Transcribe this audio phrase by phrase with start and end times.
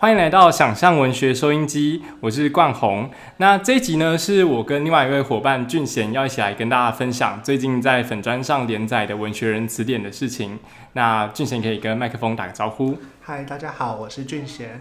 [0.00, 3.10] 欢迎来到想象文学收音机，我是冠宏。
[3.38, 10.56] 那这一集呢，是我跟另外一位伙伴俊贤要一起来跟大家分享最近在粉砖上连载的《文学人词典》的事情。
[10.92, 12.96] 那俊贤可以跟麦克风打个招呼。
[13.20, 14.80] 嗨，大家好，我是俊贤。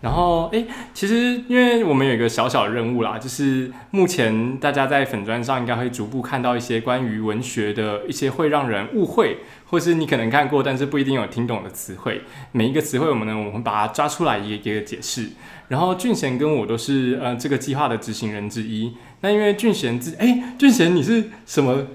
[0.00, 12.22] 然后，哎，其实因为我们有一个小小任务啦，就是目前大家在粉砖上应该会逐步看到一些关于文学的一些会让人误会，或是你可能看过但是不一定有听懂的词汇。
[12.52, 15.30] 每一个词汇，我们呢，我们把它抓出来一个一个解释。
[15.66, 18.94] 然后俊贤跟我都是呃这个计划的执行人之一。
[19.20, 21.86] 那因为俊贤自，哎，俊贤你是什么？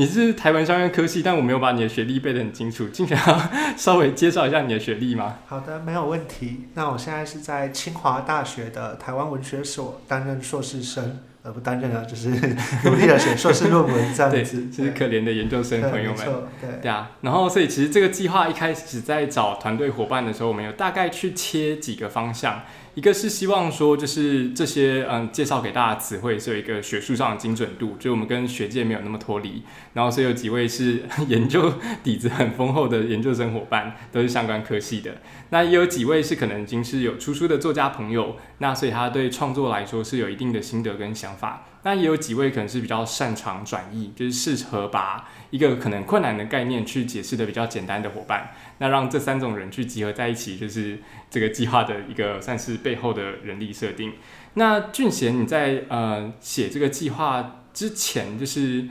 [0.00, 5.40] 你是台湾商业科系，但我没有把你的学历背得很清楚，进去要稍微介绍一下你的学历吗？
[5.46, 6.68] 好的，没有问题。
[6.72, 12.30] 那我现在是在清华大学的台湾文学所担任硕士生，呃，不担任了，就是
[12.82, 14.62] 努力的写硕士论文这样子。
[14.74, 16.26] 对，是可怜的研究生朋友们。
[16.62, 17.10] 对，对啊。
[17.20, 22.62] 然后，所以其实这个计划一开始在找团队伙伴的时候，我们有大概去切几个方向。
[22.94, 29.62] 一个是希望说，就是这些嗯介绍给大家词汇是有一个学术上的精准度，就我们跟学界没有那么脱离。
[29.94, 35.18] 然后，所以有几位是研究底子很丰厚的研究生伙伴，都是相关科系的。
[35.50, 41.66] 那也有几位是可能已经是有出书的作家朋友，那所以他对创作来说是有一定的心得跟想法。
[41.82, 48.50] 那也有几位可能是比较擅长转译，就是适合把一个可能困难的概念去解释的比较简单的伙伴。
[48.76, 50.98] 那让这三种人去集合在一起，就是
[51.30, 54.12] 这个计划的一个算是背后的人力设定。
[54.54, 58.86] 那俊贤，你在呃写这个计划之前，就是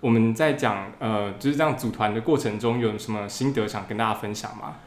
[0.00, 4.78] 我们在讲呃就是这样组团的过程中，有什么心得想跟大家分享吗？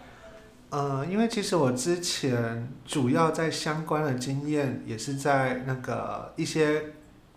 [0.71, 6.94] 呃，因为其实我之前主要在相关的经验，也是在那个一些。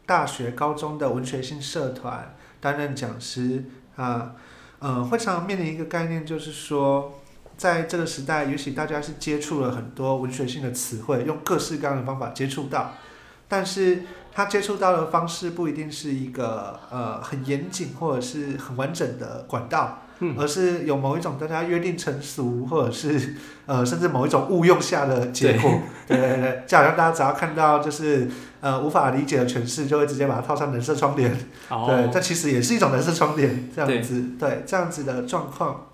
[0.09, 3.62] 大学、高中的文学性社团担任讲师
[3.94, 4.32] 啊，
[4.81, 7.21] 嗯，会常常面临一个概念，就是说，
[7.59, 12.94] 在这个时代，也许大家是接触了很多文学性的词汇，用各式各样的方法接触到，
[13.49, 20.05] 但是他接触到的方式不一定是一个呃很严谨或者是很完整的管道。
[20.37, 25.71] 而是有某一种大家约定成熟，或者是呃，甚至某一种误用下的结果。
[26.09, 28.28] 对对对，就好像大家只要看到就是
[28.60, 31.30] 呃无法理解的诠释，就会直接把它套上人设窗帘。
[31.69, 34.24] 对，这其实也是一种人设窗帘，这样子。
[34.38, 35.86] 对，这样子的状况。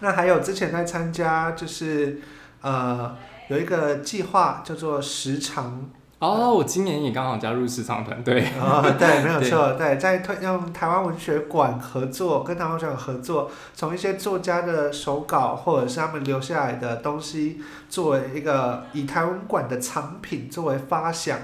[0.00, 2.20] 那还有之前在参加，就是
[2.60, 3.16] 呃
[3.48, 5.88] 有一个计划叫做时长。
[6.20, 8.44] 哦，我今年也刚好加入时长团队。
[8.60, 21.38] 哦，对，没有错， 对，在推用台湾文学馆合作，跟台湾文学馆合作，从一些作家的手稿或者是他们留下来的东西，作为一个以台湾馆的藏品作为发想，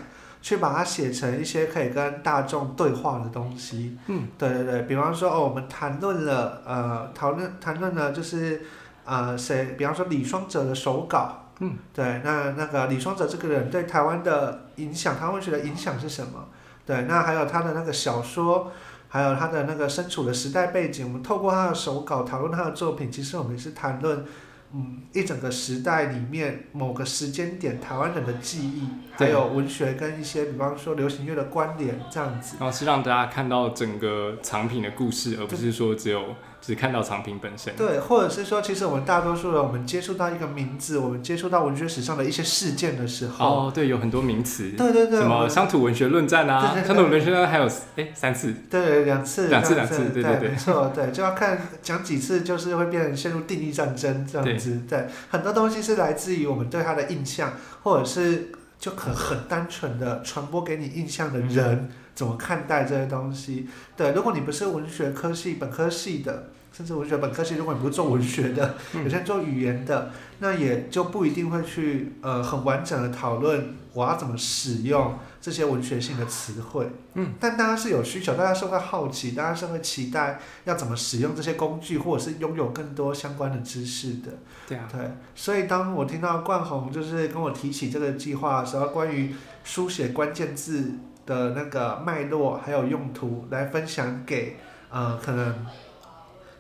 [0.45, 3.97] 去把它写成一些可以跟大众对话的东西。
[4.09, 8.61] 嗯，对对对，比方说哦，我们谈论了呃，讨论谈论了就是
[9.07, 11.47] 呃谁，比方说李双泽的手稿。
[11.61, 16.47] 嗯，对，那那个李双泽这个人对台湾的影响，台湾文学的影响是什么？
[16.85, 18.71] 对，那还有他的那个小说，
[19.09, 24.27] 还有他的那个身处的时代背景，我们透过他的手稿讨论他的作品，其实我们也是谈论，
[24.75, 32.57] 嗯，一整个时代里面某个时间点台湾人的记忆，还有文学跟一些比方说流行乐的关联这样子。
[32.59, 36.35] 然后是让大家看到整个藏品的故事，而不是说只有。
[36.67, 57.53] 只看到藏品本身，对，或者是说，其实我们大多数人，我们接触到一个名字，我们接触到文学史上的一些事件的时候，哦，对，有很多名词，对对对，什么乡土文学论战啊，乡土文学论战还有哎三次，对，两次，两次两次，对对对，没错，对，就要看讲几次，就是会变成陷入定义战争这样子，对，很多东西是来自于我们对他的印象，
[57.83, 66.53] 或者是就可很单纯的传播给你印象的人怎么看待这些东西，对，如果你不是文学科系本科系的。
[66.77, 76.91] 甚至文学本科系，如果你不是做文学的，有些人做语言的，那也就不一定会去呃很完整的讨论我要怎么使用这些文学性的词汇。
[77.13, 84.33] 嗯，但大家是有需求，大家是会好奇，大家是会期待要怎么使用这些工具，或者是拥有更多相关的知识的。
[84.67, 84.89] 对啊。
[84.91, 85.01] 对，
[85.37, 89.33] 所以当我听到冠宏就是跟我提起这个计划的时候，关于
[89.63, 90.91] 书写关键字
[91.25, 94.57] 的那个脉络还有用途来分享给
[94.91, 95.65] 呃可能。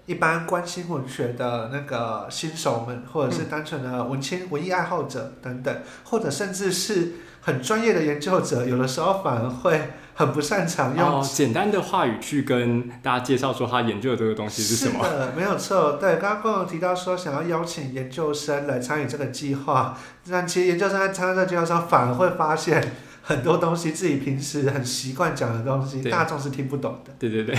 [0.06, 5.75] 一般关心文学的那个新手们，或者是单纯的文青、文艺爱好者等等，
[6.05, 15.05] 或者甚至是很专业的研究者，有的时候反而会很不擅长用简单的话语去跟大家介绍说他研究的这个东西是什么。
[15.05, 15.93] 是的，没有错。
[15.93, 19.97] 对，刚刚跟我提到说想要邀请研究生来参与这个计划，
[20.31, 22.93] 但其实研究生在参加这个计划上反而会发现。
[23.26, 27.11] 很多东西自己平时很习惯讲的东西，大众是听不懂的。
[27.19, 27.59] 对对对，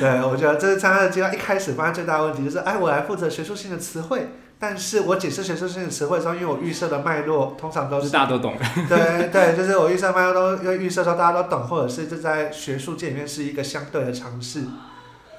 [0.00, 4.26] 对 我觉得这是参加的阶段一开始发现最大的问题，就是哎，我来负责学术性的词汇，
[4.58, 8.64] 但是我解释学术性的词汇的时候，因为我预设的脉络通常都是大家都懂的。
[8.88, 14.64] 对对，就是我预设脉络都因为预设说大家都懂，或者是这在学术界里面是一个相对的尝试，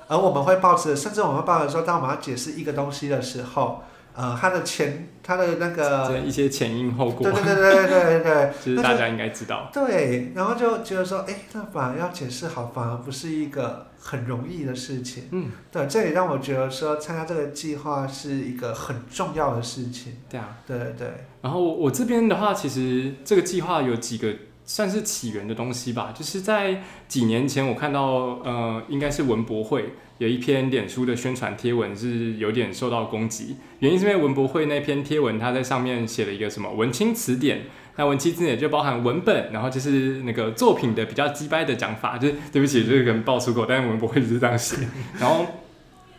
[0.08, 3.84] 而我们会抱持，甚至我们会抱持说，当我们要解释一个东西的时候，
[4.18, 9.70] 呃，他的前他的那个这一些前因后果对，对对对对对对， 就是大家应该知道。
[9.72, 15.26] 对，然后就觉得说，哎，那反而要解释好，反而不是一个很容易的事情。
[15.32, 20.18] 嗯，对，这也让我觉得说，参加这个计划是一个很重要的事情。
[20.28, 20.58] 对啊。
[20.66, 21.08] 对对对，
[21.44, 24.34] 然后我我这边的话，其实这个计划有几个
[24.68, 37.62] 算是起源的东西吧，就是在几年前我看到，呃，应该是文博会有一篇脸书的宣传贴文是有点受到攻击，原因是因为文博会那篇贴文，它在上面写了一个什么文青词典，
[37.96, 44.76] 那文青词典就包含文本，然后就是那个作品的比较鸡掰的讲法，就是对不起，这个可能爆粗口，但是文博会就是这样写，
[45.18, 45.46] 然后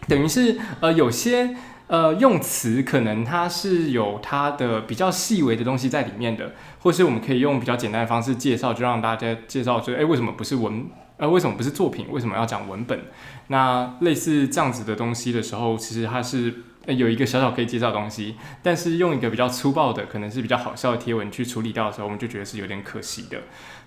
[0.09, 1.55] 等于是呃有些。
[1.89, 10.87] 呃，用词可能它是有它的比较细微的东西在里面的，或是我们可以用比较简单的方式介绍，就让大家介绍，就哎，为什么不是文？
[11.17, 12.07] 呃，为什么不是作品？
[12.11, 13.01] 为什么要讲文本？
[13.49, 16.55] 那类似这样子的东西的时候，其实它是
[16.87, 23.39] 有一个小小可以介绍的东西，但是用一个比较粗暴的，可能是比较好笑的贴文去处理掉的时候，我们就觉得是有点可惜的。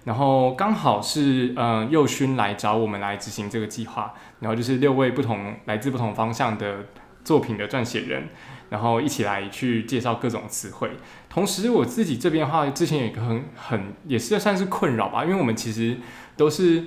[0.05, 6.85] 然后刚好是呃佑勋来找我们来执行这个计划，然后就是六位不同来自不同方向的。
[7.23, 8.29] 作品的撰写人，
[8.69, 10.91] 然后一起来去介绍各种词汇。
[11.29, 15.97] 同时，我自己这边的话，之前有一个很很也是算是困扰吧，因为我们其实
[16.35, 16.83] 都是，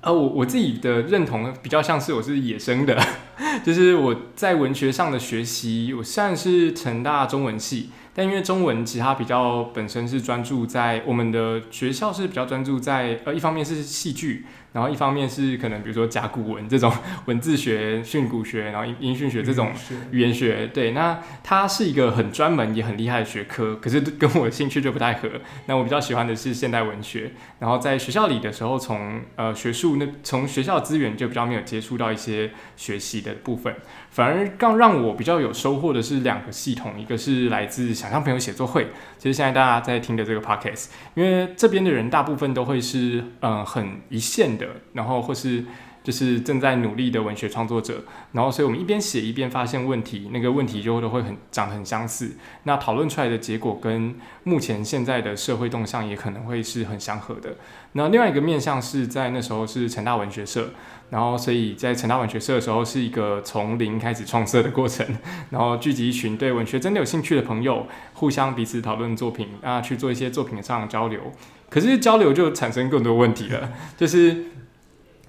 [0.00, 2.98] 呃，我我自己的认同比较像是我是野生的，
[3.64, 14.44] 就是我在文学上的学习，我虽然是成大中文系，但因为中文其他比较本身是专注在我们的学校是比较专注在呃，一方面是戏剧。
[14.72, 16.92] 然后一方面是可能比如说甲骨文这种
[17.26, 19.72] 文字学、训诂学，然后音音讯学这种
[20.10, 25.28] 语言学，对，那它是一个很专门也很厉害的学科，可是跟我的兴趣就不太合。
[25.66, 33.74] 那我比较喜欢的是现代文学，然后在学校里的时候，从呃学术那从学校资源就比较没有接触到一些学习的部分，
[34.10, 44.66] 反而更让我比较有收获的是两个系统，一个是来自想象朋友写作会，其实现在大家在听的这个 podcast，因为这边的人大部分都会是嗯很一线的。
[44.92, 45.64] 然后或是
[46.02, 48.02] 就是正在努力的文学创作者，
[48.32, 54.14] 然后所以我们一边写一边发现问题，那个问题就都会很长得很相似，那讨论出来的结果跟
[54.44, 57.56] 目前现在的社会动向也可能会是很相合的。
[57.92, 60.70] 那另外一个面向是在那时候是成大文学社，
[61.10, 65.06] 然后所以在成大文学社的时候是一个从零开始创设的过程，
[65.50, 71.20] 然后聚集一群对文学真的有兴趣的朋友，互相彼此讨论作品啊，去做一些作品上的交流。
[71.68, 74.44] 可是交流就产生更多问题了，就是。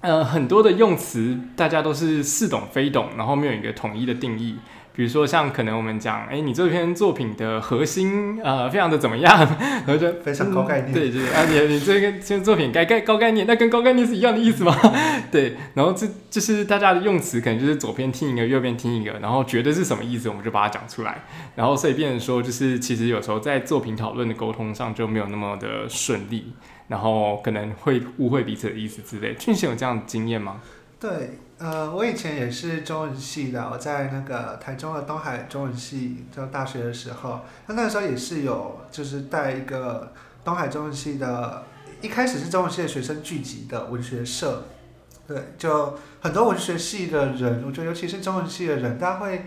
[0.02, 4.56] 呃，很多的用词大家都是似懂非懂，然后没有一个统一的定义。
[4.92, 9.38] 比如说，像可能我们讲，哎，你这篇作品的核心，呃，非常的怎么样？
[9.60, 10.92] 然后就非常高概念。
[10.92, 14.76] 对对，啊，你你这个这作品该概高概念，那跟高概念是一样的意思吗？
[15.30, 21.22] 对，然后这就是大家的用词，可能就是左边听一个，右边听一个，然后觉得是什么意思，我们就把它讲出来。
[21.54, 26.52] 然后所以变成说，就是其实有时候在作品讨论的沟通上就没有那么的顺利。
[26.88, 29.32] 然后可能会误会彼此的意思之类。
[29.34, 30.60] 俊贤有这样的经验吗？
[30.98, 40.10] 对，呃，我以前也是中文系的，我在那个台中的东海中文系就大学的时候，那那个时候也是有就是带一个
[40.42, 41.62] 东海中文系的，
[42.00, 44.64] 一开始是中文系的学生聚集的文学社，
[45.28, 49.44] 对，就很多文学系的人，我觉得尤其是中文系的人，大家会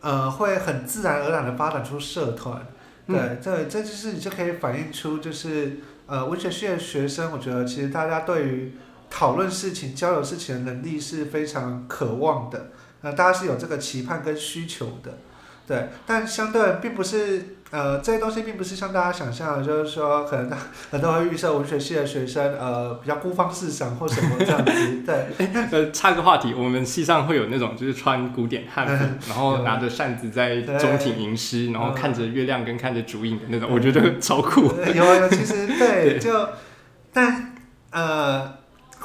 [0.00, 2.64] 呃会很自然而然的发展出社团，
[3.08, 5.80] 对，这这就是你就可以反映出就是。
[6.08, 8.72] 呃，文学系的学生，我觉得其实大家对于
[9.10, 12.70] 讨论事情、交流事情的能力是非常渴望的。
[13.02, 15.18] 那大家是有这个期盼跟需求的，
[15.66, 15.90] 对。
[16.06, 20.58] 但相对并不是，呃，这些东西并不是像大家想象的，就是说可能
[20.90, 24.72] 很多人预设文学系的学生，呃，比较孤芳自赏或什么这样子。
[25.06, 25.46] 对。
[25.70, 34.62] 呃，插个话题，我们系上会有那种就是穿古典汉服， 然后拿着扇子在中庭吟诗，然后看着月亮跟看着竹影的那种，我觉得超酷。
[34.94, 36.48] 有有，其实对， 就
[37.12, 37.54] 但
[37.92, 38.55] 呃。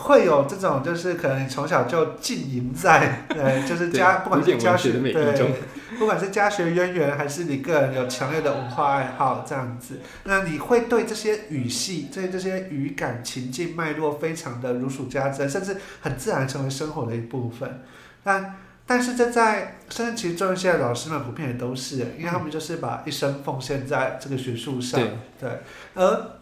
[0.01, 5.53] 会有这种，就是可能你从小就浸淫在， 对，就是家，不管是家学对，
[5.99, 17.81] 不管是家学渊源，还是你个人有强烈的文化爱好这样子，那你会对这些语系、对这些语感、情境脉络非常的如数家珍，甚至很自然成为生活的一部分。
[18.23, 18.55] 但
[18.87, 24.99] 但是这在，甚至其实中文系的老师们普遍也都是，因为他们就是把一生奉献在这个学术上，
[25.39, 25.61] 对，
[25.93, 26.40] 而。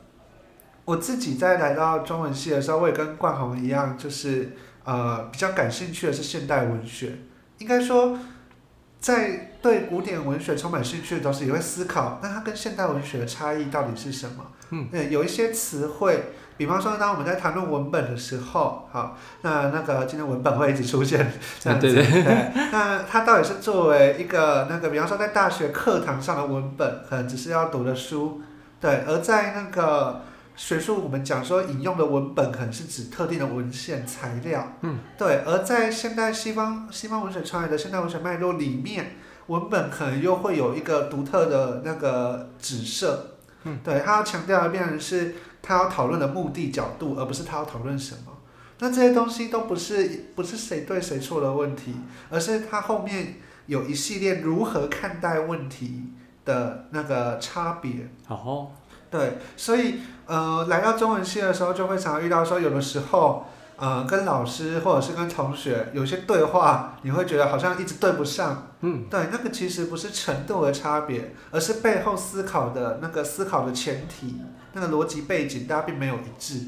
[0.89, 7.12] 我自己在来到中文系的时候，我也跟冠宏一样，就是呃比较感兴趣的是现代文学。
[7.60, 8.17] 应该说，
[9.00, 14.43] 在对古典文学充满兴趣的同时，也会思考，那它跟现代文学的差异到底是什么？
[14.72, 21.31] 嗯，对，有一些词汇，比方说，当我们在谈论文本的时候，好，那那个今天文本会一直出现
[21.62, 28.41] 这样子，对对对，那它到底是作为一个那个，比方说在大学课堂上的文本，可能只是要读的书，
[28.81, 30.22] 对，而在那个
[30.60, 39.16] 学术，我们讲说引用的文本，可能是指特定的文献材料，嗯，对，而在现代西方西方文学传来的现代文学脉络里面，
[39.48, 43.38] 文本可能又会有一个独特的那个指涉。
[43.63, 48.34] 嗯，对他要强调的变成是他要讨论的目的角度，而不是他要讨论什么。
[48.80, 51.96] 那这些东西都不是不是谁对谁错的问题，
[52.30, 53.36] 而是他后面
[53.68, 56.04] 有一系列如何看待问题
[56.44, 58.10] 的那个差别。
[58.28, 58.72] 哦，
[59.10, 59.96] 对，所以
[60.30, 68.68] 呃，来到中文系的时候，就会常常遇到说，有的时候呃，跟老师或者是跟同学有些对话，你会觉得好像一直对不上。
[68.82, 74.40] 嗯，对，那个其实不是程度的差别，而是背后思考的那个思考的前提，
[74.74, 76.60] 那个逻辑背景，大家并没有一致。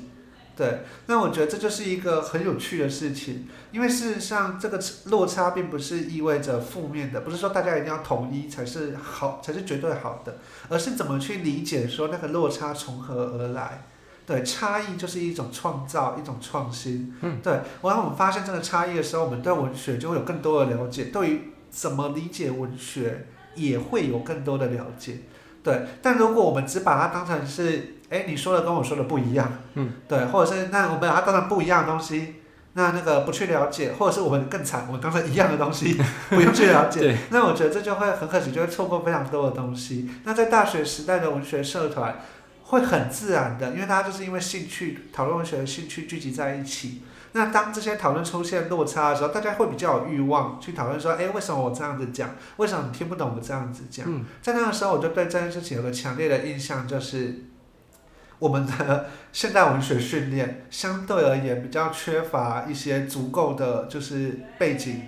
[0.55, 10.37] 对，那我觉得这就是一个很有趣的事情，因为事实上这个落差并不是意味着负面的，不是说大家一定要统一才是好，才是绝对好的，
[10.69, 13.85] 而是怎么去理解说那个落差从何而来。
[14.23, 17.13] 对，差异就是一种创造，一种创新。
[17.21, 25.17] 嗯，对，当我们发现这个差异的时候，我们对文学就会有更多的了解，对于怎么理解文学也会有更多的了解。
[25.63, 32.35] 对，但如果我们只把它当成是，哎，你说的跟我说的不一样，嗯，对，或者是那我们把它当成不一样的东西，
[32.73, 40.09] 那那个不去了解，或者是我们更惨，我们当成一样的东西， 不用去了解，那我觉得这就会很可惜，就会错过非常多的东西。
[40.23, 42.19] 那在大学时代的文学社团
[42.63, 47.03] 会很自然的，因为大家就是因为兴趣讨论文学的兴趣聚集在一起。
[47.33, 52.29] 那当这些讨论出现落差的时候，大家会比较有欲望去讨论说，哎，为什么我这样子讲？
[52.57, 54.05] 为什么你听不懂我这样子讲？
[54.07, 57.45] 嗯，在那个时候，我就对这件事情有个强烈的印象，就是
[58.39, 65.03] 我们的 现代文学训练相对而言比较缺乏一些足够的就是背景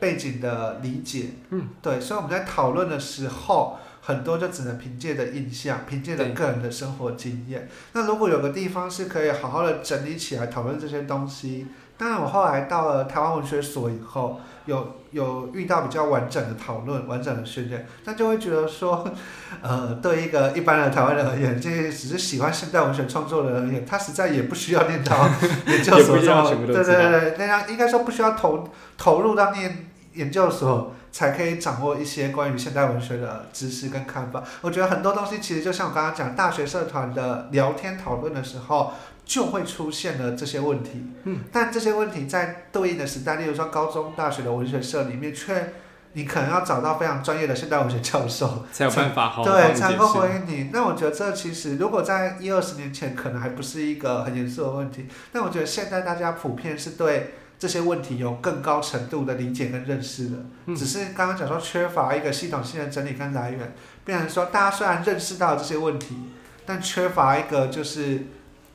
[0.00, 1.30] 背景的理解。
[1.50, 3.78] 嗯，对，所以我们在讨论的时候。
[4.08, 7.68] 很多就只能凭借的印象，凭借着个人的生活经验。
[7.92, 11.66] 那如果有个地方是可以好好的整理起来讨论这些东西，
[11.98, 19.06] 当然我后来到了台湾文学所以后，有有遇到比较完整的讨论、完整的训练，那就会觉得说，
[19.60, 25.28] 呃，对一个一般的台湾人而言，这些只是喜欢现代文学创作的人而言，他实在也不需要念到
[25.68, 30.94] 研究所这么，对对对，那样应该说不需要投投入到念研究所。
[31.10, 34.42] 才可以掌握一些关于现代文学的知识跟看法。
[34.60, 38.92] 我觉得很多东西其实就像我刚刚讲，大学社团的聊天讨论的时候，
[39.24, 41.02] 就会出现了这些问题。
[41.24, 45.72] 嗯，但这些问题在对应的时代，例如说高中、大学的文学社里面，却
[46.12, 50.70] 你可能要找到非常专业的现代文学教授 才有办法好对才能够回应你。
[50.72, 55.06] 那我觉得这其实如果在一二十年前，可能还不是一个很严肃的问题。
[55.32, 57.34] 但我觉得现在大家普遍是对。
[57.58, 60.36] 这些问题有更高程度的理解跟认识的，
[60.76, 63.74] 只是刚刚讲说缺乏一个系统性的整理跟来源，
[64.04, 66.16] 变成说大家虽然认识到这些问题，
[66.64, 68.26] 但缺乏一个就是，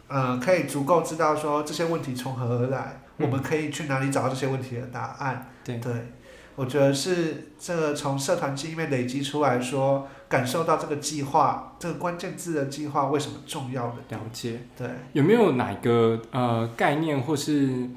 [0.10, 5.50] 呃，可以足够知道说这些问题从何而来，我们可以去哪里找到这些问题的答案。
[5.64, 5.80] 对，
[6.58, 14.60] 我觉得是这个从社团经验累积出来说，感受到这个计划，这个关键字的计划为什么重要的了解。
[14.78, 17.88] 对，有没有哪个呃概念或是？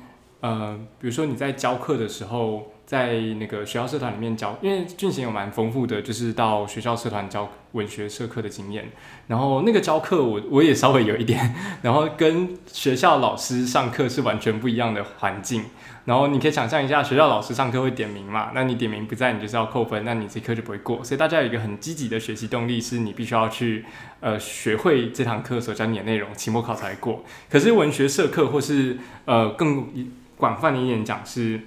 [0.40, 8.93] 呃，比如说你在教课的时候，在那个学校社团里面教，因为俊贤有蛮丰富的，就是到学校社团教文学社课的经验。
[9.26, 15.64] 然后那个教课，我我也稍微有一点，然后跟学校老师上课是完全不一样的环境。
[16.05, 18.52] 然后你可以想象一下，学校老师上课会点名嘛？
[18.55, 21.02] 那你点名不在，你就是要扣分，那你这课就不会过。
[21.02, 23.85] 所以大家有一个很积极的学习动力，是你必须要去
[24.21, 27.25] 呃学会这堂课所教你的内容，期末考才过。
[27.50, 29.88] 可是文学社课或是呃更
[30.37, 31.61] 广泛的演讲是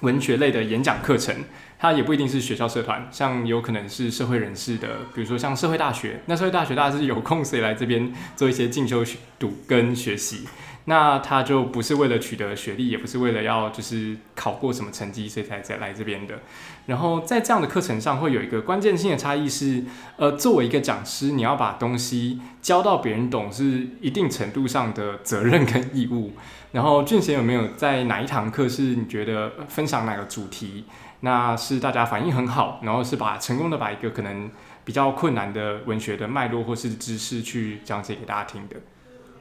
[0.00, 1.34] 文学类的演讲课程，
[1.78, 9.04] 它也不一定是学校社团，像有可能是社会人士的，比如说像社会大学，那社会大学大家是有空所以来这边做一些进修
[9.38, 10.46] 读跟学习，
[10.88, 16.38] 那他就不是为了取得学历，也不是为了要就是考过什么成绩所以才才来这边的。
[16.86, 19.82] 然后在这样的课程上会有一个关键性的差异是，
[20.16, 26.34] 呃，作为一个讲师，你要把东西教到别人懂，是一定程度上的责任跟义务。
[26.70, 30.84] 然后俊贤有没有在哪一堂课是你觉得分享哪个主题，
[31.20, 34.48] 那是大家反应很好，然后是把成功的把一个可能
[34.84, 38.76] 比较困难的文学的脉络或是知识去讲解给大家听的？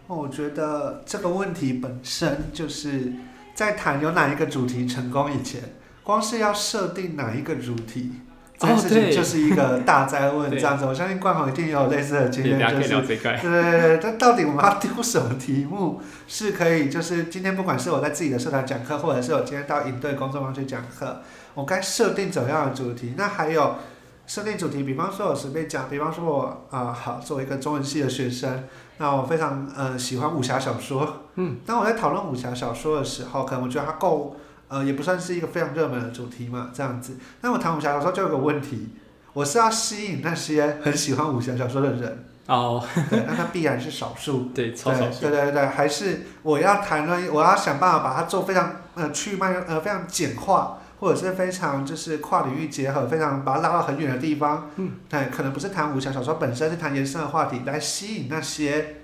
[0.07, 3.11] 我觉得这个问题本身就是
[3.53, 5.61] 在谈有哪一个主题成功以前，
[6.03, 8.11] 光是要设定哪一个主题，
[8.57, 10.85] 这件事情就是一个大灾问，对这样子。
[10.85, 16.87] 我相信冠宏一定也有类似的经验，就是对对对，但到底我们要丢什么题目是可以？
[16.87, 21.21] 就是今天不管是我在自己的社团讲课，或者是我今天到营队工作坊去讲课，
[21.55, 23.15] 我该设定怎样的主题？
[23.17, 23.75] 那还有
[24.27, 28.63] 设定主题，比方说我随便讲，比方说我啊、好，作为一个中文系的学生，
[28.97, 31.23] 那我非常呃喜欢武侠小说。
[31.35, 34.35] 嗯，当我在讨论武侠小说的时候，可能我觉得它够
[34.67, 37.17] 呃，也不算是一个非常热门的主题嘛，这样子。
[37.41, 38.89] 那我谈武侠小说就有个问题，
[39.33, 42.25] 我是要吸引那些很喜欢武侠小说的人。
[42.47, 44.49] 哦，对，那他必然是少数。
[44.55, 45.21] 对，超少对数。
[45.21, 54.69] 对对对，还是我要谈论，我要想办法把它做非常呃去脉呃非常简化，或者是非常就是跨领域结合，非常把它拉到很远的地方。
[54.77, 58.97] 嗯，对，可能不是谈武侠小说本身，是谈延伸的话题来吸引那些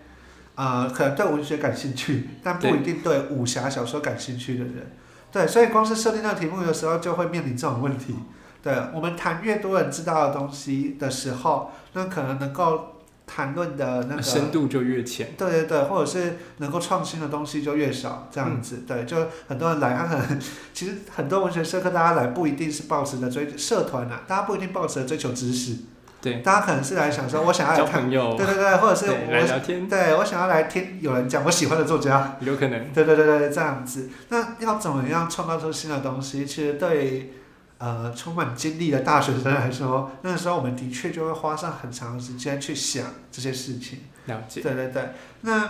[0.56, 4.92] 呃可能对文学感兴趣，但不一定对武侠小说感兴趣的人。
[5.32, 8.16] 对，所以光是设定那个题目，的时候就会面临这种问题。
[8.64, 13.01] 对我们谈越多人知道的东西的时候，那可能能够
[13.34, 15.30] 谈论的那个深度就越浅。
[15.38, 18.84] 对对对，或者是能够创新的东西就越少，这样子。
[18.86, 19.16] 对，就
[19.48, 20.40] 很多人来，他可能
[20.74, 25.78] 其实很多文学社科大家来不一定是抱持着追社团啊，大家不一定抱持着追求知识，
[26.22, 32.92] 对，大家可能是来想说，我想要交来看，朋友，对对对，或者是对，来我聊天，对我想要来听有人讲我喜欢的作家，有可能。
[32.94, 34.10] 对对对对，这样子。
[34.30, 36.46] 那要怎么样创造出新的东西？
[36.46, 37.32] 其实对
[37.82, 44.02] 呃充满精力的大学生来说，那个时候我们的确就会花上很长的时间去想这些事情。
[44.26, 44.62] 了解。
[44.62, 45.68] 对对对，那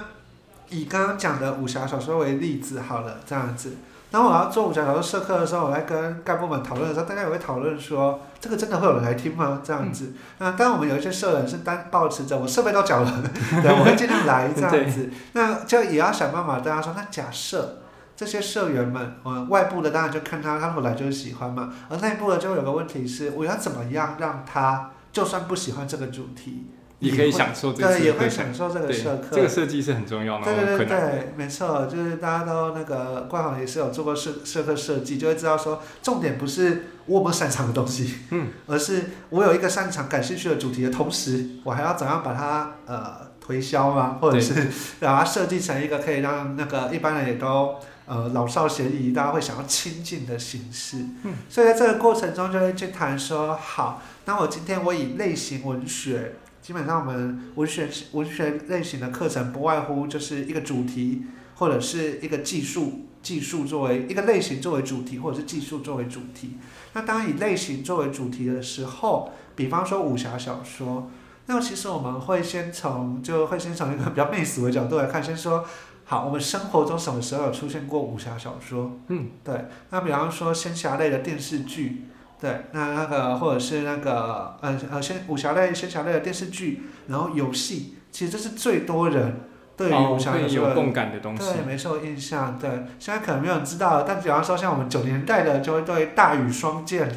[0.69, 3.77] 以刚刚讲的武侠小说为例子好了，这样子。
[4.11, 9.61] 当我要做武侠小说社课的时候，我在跟干部们讨论的时候，大家也会讨论说，这个真的会有人来听吗？
[9.63, 10.11] 这样子。
[10.39, 13.23] 那当然，我们有一些社人是单保持着我设备都缴了，
[13.63, 15.09] 对，我会尽量来这样子。
[15.31, 17.83] 那就也要想办法，大家说，那假设
[18.15, 26.67] 这些社员们，呃，外部的当然就看他，他本来就是喜欢嘛，而内部的就有个问题是，我要怎么样让他就算不喜欢这个主题，
[26.99, 28.29] 也可以享受这对，也会。
[28.29, 29.27] 享受这个，社课。
[29.31, 44.67] 这个设计是很重要的，对对对对，没错，就是大家都那个冠行也是有做过社社课设计，就会知道说，重点不是我们擅长的东西，嗯， 而是我有一个擅长、感兴趣的主题的同时，我还要怎样把它呃推销嘛，或者是
[44.99, 47.75] 把它设计成一个可以让那个一般人也都
[48.11, 50.97] 呃老少咸宜，大家会想要亲近的形式。
[51.23, 56.33] 嗯，所以在这个过程中就会去谈说，好，那我今天我以类型文学。
[56.61, 61.23] 基本上我们文学文学类型的课程不外乎就是一个主题，
[61.55, 66.57] 或者是一个技术技术作为一个类型作为主题，或者是技术作为主题。
[66.93, 71.09] 那当以类型作为主题的时候，比方说武侠小说，
[71.47, 75.65] 那么其实我们会先从就会先从一个比较媚俗的角度来看，先说
[76.11, 78.99] 好，我们生活中什么时候有出现过武侠小说？
[79.07, 79.67] 嗯，对。
[79.91, 82.07] 那比方说仙侠类的电视剧。
[82.37, 89.39] 对，那那个或者是那个呃呃仙武侠类、仙侠类的电视剧，然后游戏，其实这是最多人
[89.77, 91.53] 对于哦武侠会小说的、有共感的东西。
[91.53, 92.69] 对，没错，印象对。
[92.99, 97.09] 现在可能没有人知道，但比方说像我们九年代的，就会对大禹双剑、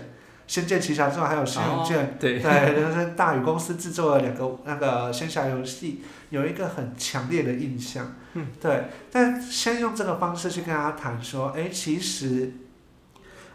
[0.46, 6.02] 仙剑奇侠传还有仙人剑，哦对，对，就是大禹公司制作的两个那个仙侠游戏，
[6.34, 8.12] 有一个很强烈的印象。
[8.32, 8.88] 嗯，对。
[9.12, 12.52] 但先用这个方式去跟大家谈说，哎，其实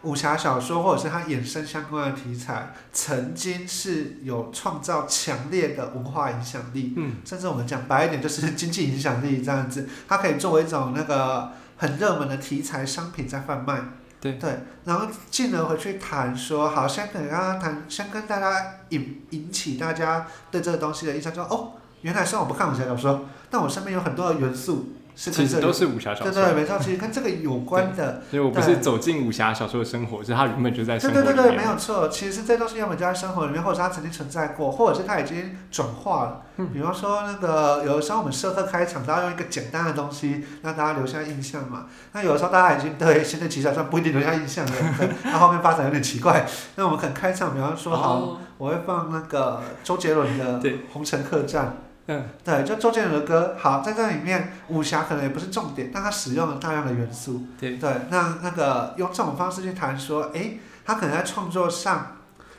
[0.02, 13.82] 武侠小说或者是它衍生相关的题材，曾经是有创造强烈的文化影响力，嗯，甚至我们讲白一点，就是经济影响力这样子，它可以作为一种那个很热门的题材商品在贩卖。
[14.22, 14.50] 对对，
[14.84, 26.32] 然后进而回去谈说，好，先跟大家谈，先跟大家引引起大家对这个东西的印象，说哦，原来虽然我不看武侠小说，但我身边有很多的元素是其实都是武侠小说。
[26.32, 31.66] 对对，没错，其实跟这个有关的， 所以我不是走进武侠小说的生活，是它原本就在生对对对对，活里面。
[31.66, 32.08] 没有错。
[32.08, 36.42] 其实这都是要么就在生活里面，或者是它曾经存在过，或者是它已经转化了。
[36.56, 41.86] 嗯比方说那个，有的时候我们社课开场都要用一个简单的东西让大家留下印象嘛。
[42.12, 46.46] 那有的时候大家已经对《仙剑奇侠传》不一定留下印象了， 对那后面发展有点奇怪。
[46.76, 51.66] 那我们可能开场，比方说好，哦，我会放那个周杰伦的《对红尘客栈》。
[52.12, 57.46] 嗯，对，就周杰伦的歌，好，在这里面武侠可能也不是重点，但他使用了大量的元素。
[57.56, 62.16] 对，对，那那个用这种方式去谈说，哎，他可能在创作上，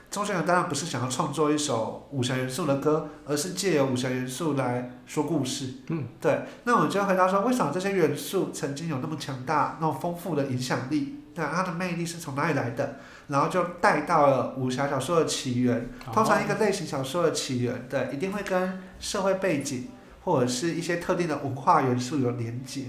[0.10, 5.74] 周杰伦当然不是想要创作一首武侠元素的歌，而是借由武侠元素来说故事。
[5.90, 6.44] 嗯，对。
[6.64, 11.18] 那我们就回答说，为什么这些元素曾经有那么强大、那么丰富的影响力？
[11.36, 13.00] 那它的魅力是从哪里来的？
[13.28, 15.90] 然后就带到了武侠小说的起源。
[16.12, 19.90] 通常一个类型小说的起源，对，一定会跟社会背景
[20.24, 22.86] 或者是一些特定的文化元素有连接。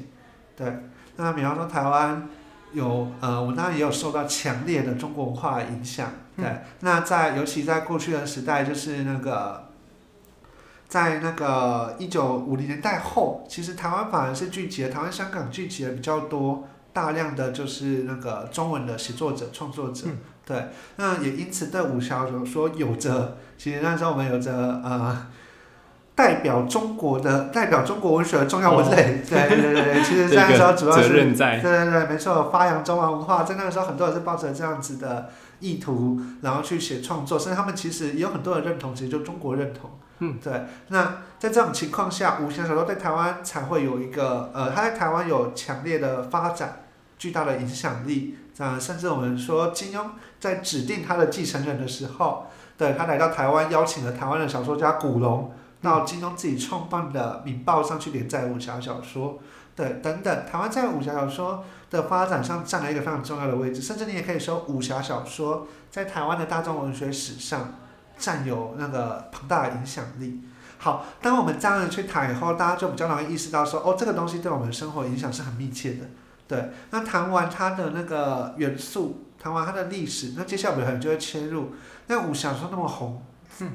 [0.54, 0.72] 对，
[1.16, 2.28] 那比方说台湾
[2.72, 6.12] 有呃，我们当然也有受到强烈的中国文化的影响。
[6.36, 6.46] 对，
[6.78, 9.68] 那在尤其在过去的时代，就是那个。
[10.88, 20.06] 在那个一九五零年代后，其实台湾反而是聚集了台湾、香港聚集了比较多大量的就是那个中文的写作者、创作者，
[20.44, 24.52] 对，那也因此对武侠小说有着，其实那时候我们有着
[24.84, 25.26] 呃
[26.14, 39.90] 代表中国的代表中国文学的重要文类，对对对对，其实那时候主要是对对对，没错，发扬中华文化，在那个时候很多人是抱着这样子的意图，然后去写创作，甚至他们其实也有很多人认同，其实就中国认同。
[40.18, 40.52] 嗯，对。
[40.88, 46.82] 那在这种情况下，武侠小说在台湾才会有一个，呃，它在台湾有强烈的发展，
[47.18, 48.36] 巨大的影响力。
[48.58, 50.04] 啊，甚至我们说金庸
[50.38, 52.46] 在指定他的继承人的时候，
[52.76, 55.50] 对他来到台湾，邀请了台湾的小说家古龙
[55.82, 59.38] 到金庸自己创办的《明报》上去连载武侠小说，
[59.76, 60.46] 对，等等。
[60.46, 67.74] 台湾在武侠小说的发展上占了一个非常重要的位置，甚至你也可以说，武侠小说在台湾的大众文学史上。
[68.18, 70.42] 占有那个庞大的影响力。
[70.78, 76.06] 好，当我们这样子去谈以后，大家就比较容易意识到说，哦，这个东西对我们的生活影响是很密切的。
[76.46, 81.72] 对，那谈完它的那个元素，谈完它的历史，那接下来我们可能就会切入，
[82.06, 83.20] 那武侠说那么红，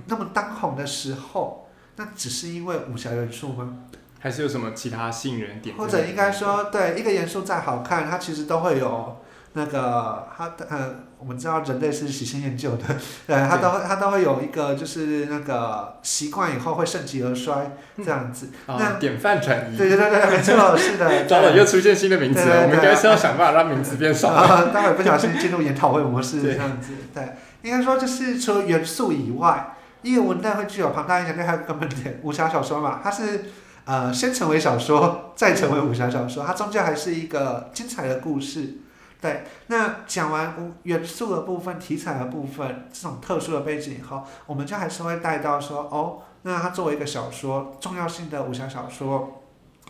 [0.05, 1.66] 那么当红的时候，
[1.97, 3.79] 那只是因为武侠元素吗？
[4.19, 5.75] 还是有什么其他吸引人点？
[5.75, 9.17] 或者应该说，对，一个元素再好看，它其实都会有。
[9.53, 12.83] 那个它呃，我们知道人类是喜新厌旧的，
[13.25, 18.49] 对，它都它都会有一个就是那个习惯以后会盛极而衰这样子。
[18.67, 19.75] 那典范转移。
[19.75, 21.25] 对对对对，没错，是的。
[21.25, 24.31] 糟了，又出现新的名词了，我们应该是要想办法让名词变少。
[24.71, 27.23] 待会不小心进入研讨会模式这样子，对，
[27.63, 29.75] 应该说就是除了元素以外，
[30.11, 33.45] 一个文代会具有庞大影响力，还有根本点，武侠小说嘛，它是
[33.85, 38.77] 呃先成为小说，再成为武侠小说，它终究还是一个精彩的故事。
[39.19, 49.41] 对，那讲完元素的部分、题材的部分这种特殊的背景以后，我们就还是会带到说，哦，那它作为一个小说，重要性的武侠小说，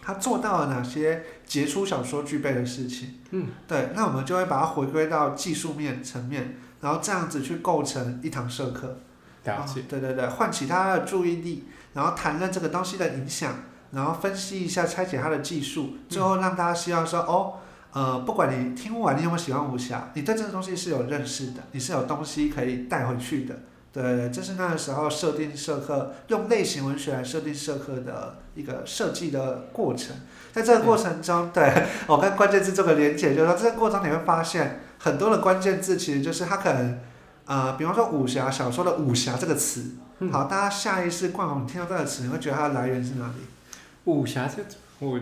[0.01, 3.19] 它做到了哪些杰出小说具备的事情？
[3.31, 8.99] 嗯，对，那我们就会把它回归到技术面层面，然后这样子去构成一堂社课。
[9.55, 9.83] 了解。
[9.89, 13.55] 对对对，唤起他的注意力，然后谈论这个东西的影响，
[13.91, 17.53] 然后分析一下拆解它的技术，最后让大家希望说，哦。
[17.93, 23.55] 呃，不管你听完，你有没有喜欢武侠，你对这个东西是有认识的，你是有东西可以带回去的。
[23.91, 30.15] 对，这是那个时候设定社课，用类型文学来设定社课的一个设计的过程。
[30.51, 36.99] 在这个过程中，对我跟关键字做个连接，就是说这个过程你会发现很多的关键字其实就是它可能，
[37.47, 39.95] 呃，比方说武侠小说的武侠这个词，
[40.31, 43.33] 好，大家下意识惯红，听到这个词，你会觉得它的来源是哪里？
[44.05, 44.63] 武侠这
[44.99, 45.19] 我。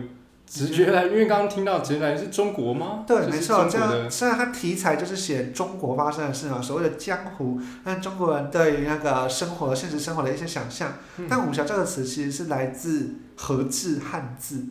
[0.48, 3.02] 直觉来，因为刚刚听到直觉来源是中国吗？
[3.04, 10.92] 对，没错，这样虽然它题材就是写中国发生的事嘛，所谓的江湖，但中国人对于那个生活、现实生活的一些想象。
[11.28, 14.66] 但武侠这个词其实是来自和字汉字。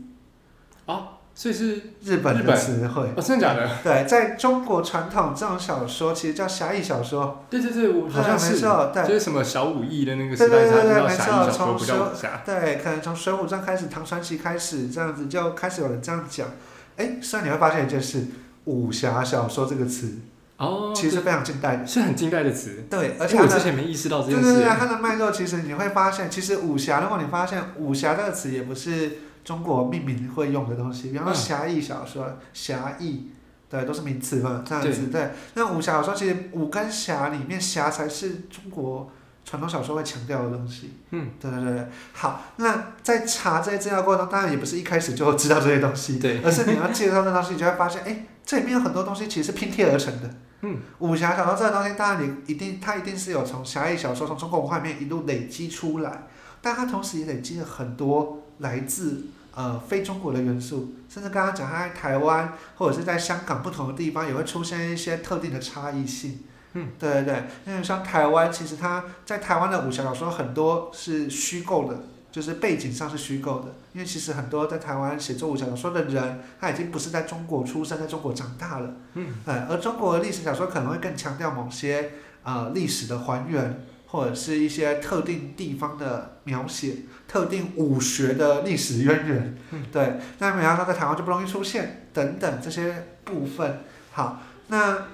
[0.86, 1.15] 啊。
[1.38, 3.70] 所以是日本的词汇哦，真的假的？
[3.84, 7.46] 对，在中国传统这种小说其实叫侠义小说。
[7.50, 12.42] 对对对，好像没错，对，就是什么小武艺的那个时代才叫侠义小说，不叫武侠。
[12.46, 16.48] 对，可能从《水浒传》开始，《唐传奇》开始，这样子就开始有人这样讲。
[16.96, 18.28] 哎，所以你会发现一件事，
[18.64, 20.14] 武侠小说这个词
[20.56, 22.86] 哦，其实非常近代，是很近代的词。
[22.90, 24.42] 对，而且我之前没意识到这件事。
[24.42, 29.18] 对对对，它的脉络其实你会发现，其实武侠，如果你发现武侠这个词也不是。
[29.46, 33.30] 中国命名会用的东西，比方说侠义小说，侠义，
[33.70, 35.30] 对，都是名词嘛，这样子对。
[35.54, 39.12] 那武侠小说其实武跟侠里面侠才是中国
[39.46, 40.94] 传统小说会强调的东西。
[41.12, 41.88] 嗯，对对对。
[42.14, 50.30] 好，那在查这些资料过程中，当然也不是一开始就知道这些东西，对，而是你要介绍这东西，你就会发现，哎，这里面有很多东西其实是拼贴而成的。
[50.62, 56.24] 嗯，武侠小说这个东西，当然你一定，它一定是有从侠义小说从中国文化里面一路累积出来，
[56.62, 59.26] 但它同时也累积了很多来自。
[59.56, 66.40] 呃，非中国的元素，甚至刚刚讲，它在台湾或者是在香港不同的地方，也会出现一些特定的差异性。
[66.74, 73.76] 嗯，对对对，因为像台湾，其实它在台湾的武侠小说很多是虚构的，就是背景上是虚构的。
[73.94, 78.94] 因为其实很多在台湾写作武侠小说的人，他已经不是在中国出生，在中国长大了。
[79.14, 82.12] 嗯，呃，而中国的历史小说可能会更强调某些
[82.44, 83.86] 呃历史的还原。
[84.08, 89.58] 或者是一些特定地方的描写，特定武学的历史渊源，
[89.92, 93.82] 对，那比方说在台湾就不容易出现等等这些部分。
[94.12, 95.08] 好，那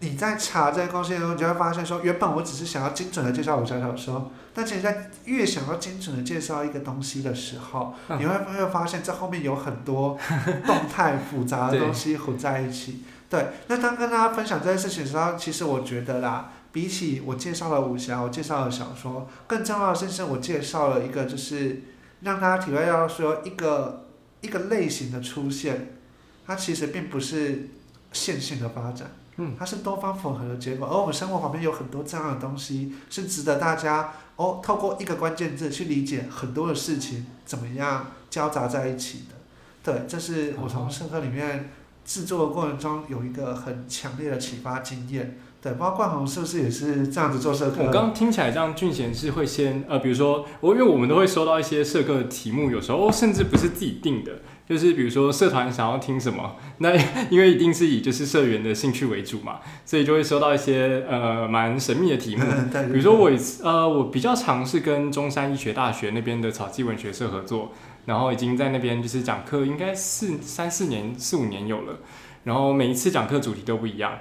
[0.00, 10.18] 你在查这些东西的时候，你就会发现说，原本我只是想要精准的介绍武侠小说，但其实在越想要精准的介绍一个东西的时候，嗯你会会发现这后面有很多
[10.66, 13.04] 动态复杂的东西混在一起。
[13.28, 21.80] 对，那当跟大家分享这件事情的时候，其实我觉得啦，比起我介绍了武侠，我介绍了小说，更重要的是，是我介绍了一个，就是
[22.20, 24.08] 让大家体会到说一个
[24.42, 25.96] 一个类型的出现，
[26.46, 27.70] 它其实并不是
[28.12, 29.10] 线性的发展。
[29.36, 39.34] 嗯，它是多方混合的结果，而我们生活旁边有很多这样的东西，是值得大家哦，透过一个关键字去理解很多的事情怎么样交杂在一起的。
[39.82, 41.70] 对，这是我从社科里面
[42.04, 45.38] 制作的过程中有一个很强烈的启发经验。
[45.66, 47.82] 对，包括冠宏是不是也是这样子做社课？
[47.82, 54.30] 我刚刚听起来这样，俊贤是会先呃，比如说我因为我们都会收到一些社课的题目，有时候甚至不是自己定的，
[54.68, 56.94] 就是比如说社团想要听什么， 那
[57.30, 62.44] 因为一定是以就是社员的兴趣为主嘛，所以就会收到一些呃蛮神秘的题目。
[62.86, 63.28] 比如说我
[63.64, 67.72] 呃，我比较尝试跟中山医学大学那边的草记文学社合作，
[68.04, 71.98] 然后已经在那边就是讲课，应该四三四年四五年有了，
[72.44, 74.12] 然后每一次讲课主题都不一样。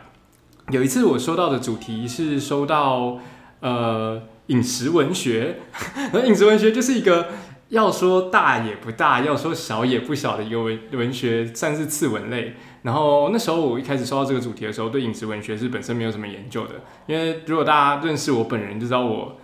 [0.72, 3.20] 有一次我收到的主题是收到
[3.60, 5.58] 呃饮食文学，
[6.26, 7.30] 饮食文学就是一个
[7.70, 12.56] 要说大也不大，要说小也不小的一个文文学，算是次文类。
[12.84, 16.76] 然后那时候我一开始收到这个主题的时候，对饮食文学是本身没有什么研究的，
[17.08, 19.38] 因为如果大家认识我本人就知道我。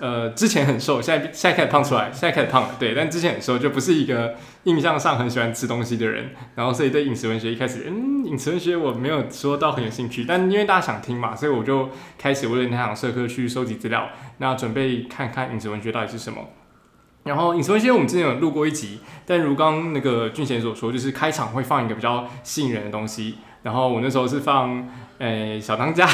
[0.00, 11.88] 呃，之前很瘦，现在现在开始胖出来，现在开始胖了，对，但之前很瘦，就不是一个印象上很喜欢吃东西的人，然后所以对饮食文学一开始，嗯，饮食文学我没有说到很有兴趣，但因为大家想听嘛，所以我就
[12.18, 16.40] 开始为了那堂社科去收集资料，那准备看看饮食文学到底是什么。
[17.24, 24.88] 然后饮食文学我们之前有录过一集，但如刚那个俊贤所说，就是开场会放一个比较吸引人的东西，然后我那时候是放。
[25.20, 26.08] 诶，小当家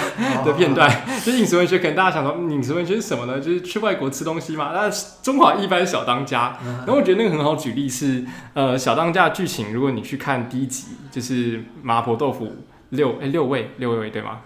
[0.45, 0.90] 的片段，
[1.25, 3.38] 就是饮食文学，可能大家想说，饮食文学是什么呢？
[3.40, 4.73] 就是去外国吃东西嘛。
[4.75, 4.90] 那
[5.23, 12.53] 中华一般小当家，然后我觉得那个很好举例是，呃，小当家的剧情，如果你去看第一集，就是麻婆豆腐
[12.88, 14.40] 六诶六味六味对吗？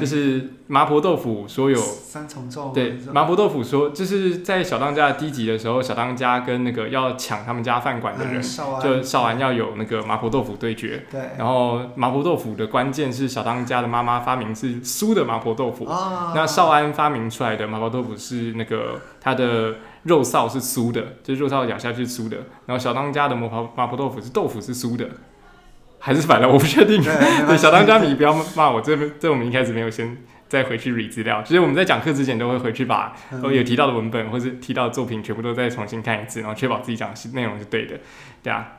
[0.00, 8.42] 就是麻婆豆腐说有三重奏，对，麻婆豆腐说就是在小当家的第一集的时候，小当家跟那个要抢他们家饭馆的人，
[8.82, 11.04] 就少安要有那个麻婆豆腐对决。
[11.10, 25.08] 对，然后麻婆豆腐的关键是小当家的妈妈发明是酥的麻婆豆腐，哦、那少安发明出来的麻婆豆腐是那个它的肉臊是酥的，就是肉臊咬下去是酥的，然后小当家的麻婆麻婆豆腐是豆腐是酥的。
[26.04, 27.02] 还是反了，我不确定。
[27.02, 37.98] 对，小当家迷不要骂我，这这我们一开始没有先再回去 re 资料，其实我们在讲课之前都会回去把我有提到的文本或者提到的作品全部都再重新看一次，然后确保自己讲的内容是对的，
[38.42, 38.72] 对啊。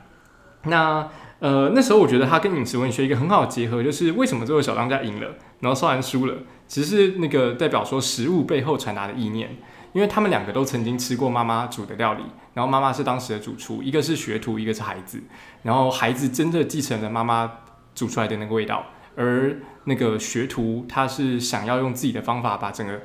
[0.66, 1.08] 那
[1.40, 6.34] 呃那时候我觉得他跟饮食文学一个很好的结合，就是为什么最后小当家赢了，然后少安输了，
[6.68, 9.56] 其实是那个代表说食物背后传达的意念。
[9.96, 15.22] 因为他们两个都曾经吃过妈妈煮的料理，然后妈妈是当时的主厨，一个是学徒，一个是孩子，
[15.62, 17.50] 然后孩子真的继承了妈妈
[17.94, 18.84] 煮出来的那个味道，
[19.16, 23.00] 而那个学徒他是想要用自己的方法把整个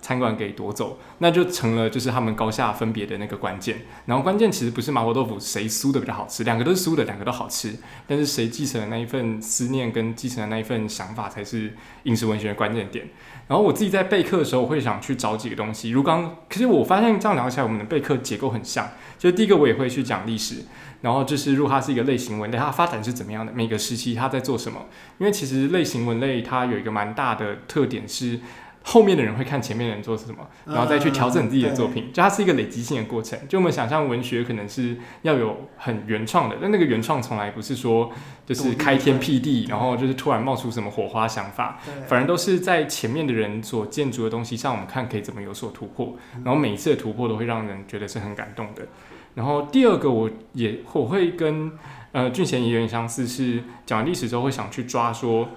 [0.00, 3.82] 餐馆给夺走，那就成了就是他们高下分别的那个关键。
[4.06, 7.76] 然后关键其实不是麻婆豆腐谁酥的比较好吃，两个都是酥的，两个都好吃，
[8.06, 11.74] 但是谁继承的那一份思念跟继承的那一份想法才是
[12.04, 13.06] 饮食文学的关键点。
[13.50, 15.90] 然后我自己在备课的时候，我会想去找几个东西。
[15.90, 18.88] 如刚，可是我发现这样聊起来，我们的备课结构很像。
[19.18, 20.62] 就第一个，我也会去讲历史，
[21.00, 24.86] 然后就是如果它是一个类型文类，它发展是怎么样的，每个时期它在做什么。
[25.18, 28.38] 因为其实类型文类它有一个蛮大的特点是。
[28.82, 33.38] 后面的人会看前面的人做什么，然后再去调整自己的作品，就它是一个累积性的过程。
[33.48, 38.10] 就我们想象文学可能是要有很原创的，但那个原创从来不是说
[38.46, 46.16] 就是开天辟地，然后就是突然冒出什么火花想法，反而都是在前面的人所建筑的东西上，我们看可以怎么有所突破。
[46.44, 48.88] 然后每一次的突破都会让人觉得是很感动的。
[49.34, 51.70] 然后第二个，我也我会跟
[52.12, 55.48] 呃俊贤也有点相似，是讲完历史之后会想去抓说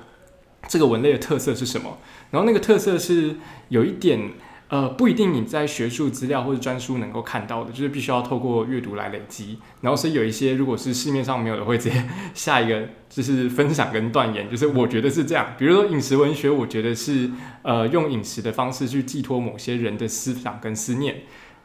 [0.67, 1.97] 这个文类的特色是什么。
[2.31, 3.35] 然后那个特色是
[3.69, 4.31] 有一点，
[4.69, 9.59] 呃，不一定你在学术资料或者专书能够看到的，就是必须要透过阅读来累积。
[9.81, 15.53] 然后所以有一些如果是市面上没有的，会直接下一个就是分享跟断言，就是我觉得是这样。
[15.59, 17.29] 比如说饮食文学，我觉得是
[17.61, 21.17] 呃用饮食的方式去寄托某些人的思想跟思念。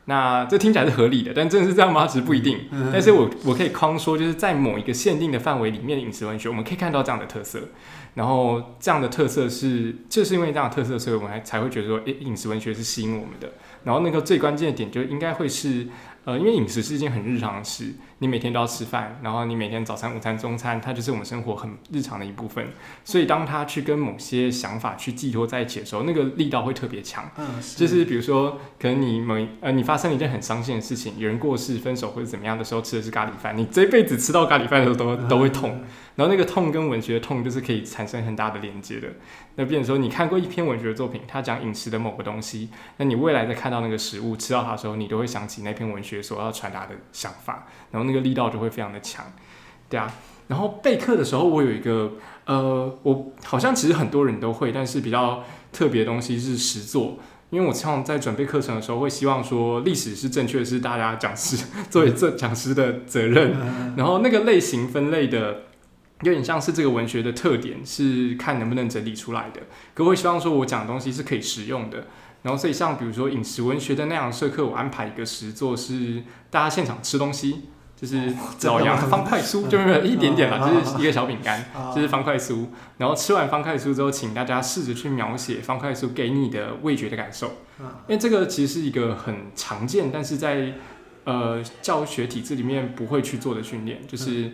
[0.08, 2.06] 那这听起来是合理的，但真的是这样吗？
[2.06, 2.60] 其实不一定。
[2.90, 7.60] 但是我我可以框说，就是在某一个限定的范围里面，饮食文学我们可以看到这样的特色。
[8.14, 13.52] 然后这样的特色是，就是因为这样的特色，所以我们才才会觉得说，诶，饮食文学是吸引我们的。
[13.84, 15.86] 然后那个最关键的点就应该会是，
[16.24, 22.66] 呃，因为饮食是一件很日常的事，你每天都要吃饭，然后你每天早餐、午餐、中餐，它就是我们生活很日常的一部分。
[23.04, 27.30] 所以当它去跟某些想法去寄托在一起的时候，那个力道会特别强。
[27.36, 35.80] 嗯，就是比如说，可能你某呃你发生了一件很伤心的事情，有人过世、分手或者怎么样的时候，吃的是咖喱饭，你这辈子吃到咖喱饭的时候都都会痛。
[36.16, 39.06] 然后那个痛跟文学的痛就是可以产生很大的连接的。
[39.54, 49.24] 那变成说，你看过一篇文学作品，它讲饮食的某个东西，那你未来在看到那个食物吃到它的时候，你都会想起那篇文学所要传达的想法，然后那个力道就会非常的强，
[49.88, 50.12] 对啊。
[50.48, 52.14] 然后备课的时候，我有一个
[52.46, 57.18] 呃，我好像其实很多人都会，但是比较特别的东西是实作，
[57.50, 65.64] 因为我常常在准备课程的时候，会希望说历史是正确的，是大家讲师 作为这讲师的责任，然后那个类型分类的。
[66.22, 69.60] 有点像是这个文学的特点，是看能不能整理出来的。
[69.94, 72.08] 可我希望说，我讲的东西是可以实用的。
[72.42, 77.68] 然后，所以像比如说饮食文学的那样社课，我安排一个实作是大家现场吃东西，
[78.00, 78.32] 就是
[78.62, 82.66] 老杨方块酥，就是一点点嘛，就是一个小饼干，就是方块酥。
[82.96, 87.48] 然后吃完方块酥之后，请大家试着去描写方块酥给你的味觉的感受。
[88.06, 90.74] 因为这个其实是一个很常见，但是在
[91.24, 94.52] 呃教学体制里面不会去做的训练，就是。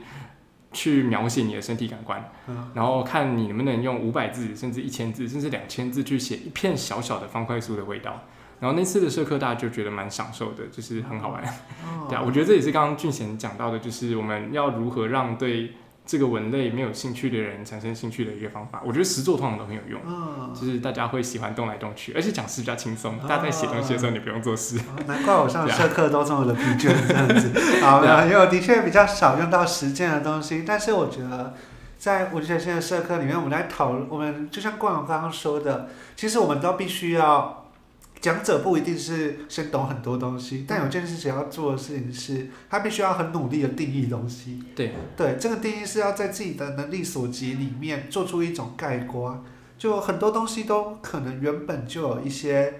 [0.76, 2.32] 去描写你的身体感官，
[2.74, 8.24] 然后看你能不能用五百字，甚至一千字，甚至两千字去写一片小小的方块酥的味道。
[8.64, 11.44] 然后那次的社课，大家就觉得蛮享受的，就是很好玩。
[12.08, 15.72] 对啊，我觉得这也是刚刚俊贤讲到的，就是我们要如何让对。
[16.06, 19.98] 这个文类没有兴趣的人产生兴趣的一个方法，我觉得实作通常都很有用，
[20.52, 24.78] 就是大家会喜欢动来动去，而且讲师比较轻松，大家在写东西的时候你不用做事。
[25.06, 27.80] 难怪我上 社课都这么的疲倦这样子。
[27.80, 31.54] 好， 因为我的确比较少用到实践的东西，但是我觉得
[31.96, 37.63] 在文学性的社课里面，我们来讨论，我们就像冠勇刚刚说的，其实我们都必须要。
[38.24, 44.62] 讲者不一定是先懂很多东西，但有件事情要做的事情是，他必须要很努力的定义东西。
[44.74, 49.44] 对对，这个定义是要在自己的能力所及里面做出一种概括，
[49.76, 52.76] 就很多东西都可能原本就有一些，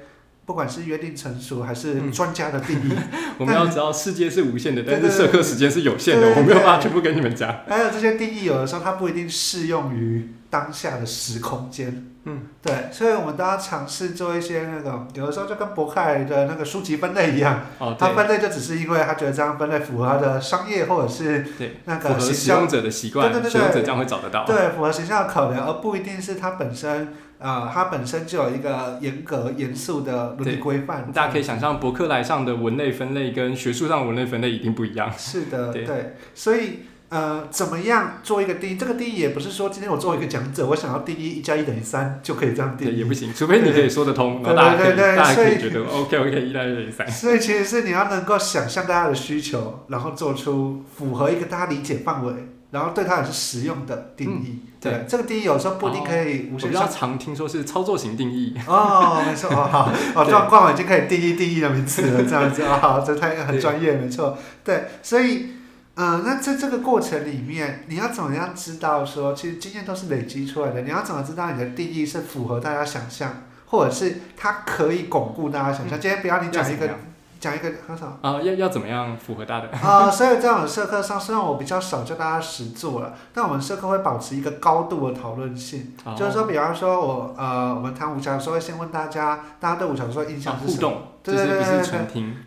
[0.47, 2.93] 不管是约定成熟还是专家的定义。
[3.37, 7.55] 我们要知道世界是无限的，但是社课时间是有限的，我没有办法全部跟你们讲。
[7.69, 12.11] 还有这些定义，有的时候它不一定适用于当下的时空间。
[12.27, 21.45] 嗯，对，所以我们都要尝试做一些那种，有的时候就跟博客的那个书籍分类一样，哦，他分类就只是因为他觉得这样分类符合他的商业或者是
[21.87, 31.13] 那个使用者的习惯，对对对，使用者这样会找得到，对，符合形象的考量，而不一定是它本身，呃，它本身就有一个严格严肃的伦理规范。
[31.13, 35.13] 大家可以想象，博客来上的文类分类跟学术上的文类分类一定不一样。
[35.19, 36.85] 是的，对，所以。
[37.15, 38.77] 呃，怎么样做一个定义？
[38.77, 47.09] 这个定义也不是说今天我作为一个讲者，我想要定义一加一等于三就可以这样定义，也不行，除非你可以说得通，对对对，大家可以觉得 OK OK，一加一等于三。
[47.09, 52.33] 所以其实是你要能够想象大家的需求，然后做出符合一个大家理解范围，
[52.73, 54.59] 然后对它也是实用的定义。
[54.81, 56.69] 对，这个定义有时候不一定可以无限。
[56.69, 58.55] 比较常听说是操作型定义。
[58.67, 65.54] 哦，没错，哦好， 哦，状况已经可以定义定义的名词了，这样子啊，好，这太很专业，没错，对，所以。
[65.97, 70.83] 嗯，那在这个过程里面，你要怎么样知道说，其实经验都是累积出来的？
[70.83, 76.01] 你要怎么知道你的定义是符合大家想象，或者是它可以巩固大家想象？
[76.01, 76.91] 今天不要你讲一个，
[77.39, 78.19] 讲一个很少？
[78.23, 79.69] 啊，要要怎么样符合大家？
[79.89, 90.93] 啊，所以在我们社课上，虽然我比较少教大家实做了，但我们社课会保持一个高度的讨论性，就是说，比方说我呃，我们谈武侠的时候，会先问大家，大家对武侠说印象是什么？
[91.23, 91.83] 对对对对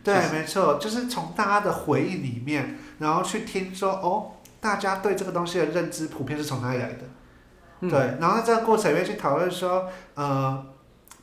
[0.03, 2.77] 对，对，没错，就是从大家的回忆里面。
[2.99, 7.89] 然后去听说哦，大家对这个东西的认知普遍是从哪里来的？
[7.89, 10.65] 对，然后在这个过程里面去讨论说，呃，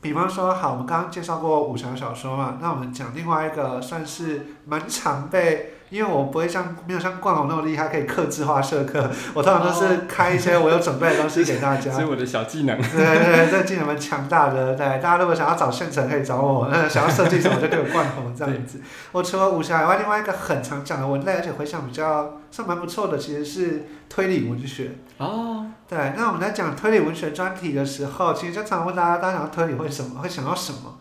[0.01, 5.71] 比方说好，我们刚刚介绍过武侠小说嘛，那我们讲另外一个算是蛮常被。
[5.91, 9.09] 因为我不会像没有像冠宏那么厉害，可以克制化社课。
[9.35, 11.91] 我通常都是开一些我有准备的东西给大家。
[11.95, 12.77] 所以我的小技能。
[12.77, 14.75] 对对对，这技能蛮强大的。
[14.75, 16.69] 对，大家如果想要找现成，可以找我。
[16.89, 18.81] 想要设计什么，就可以冠宏这样子。
[19.13, 24.93] 我除了武侠以外，另外一个很常讲的文类，而且回想比较算蛮不错的，其实是推理文学。
[25.19, 25.67] 哦。
[25.87, 30.21] 对，那我们在讲推理文学专题的时候，其实就常问大家，大家想要推理会什么？
[30.21, 30.99] 会想到什么？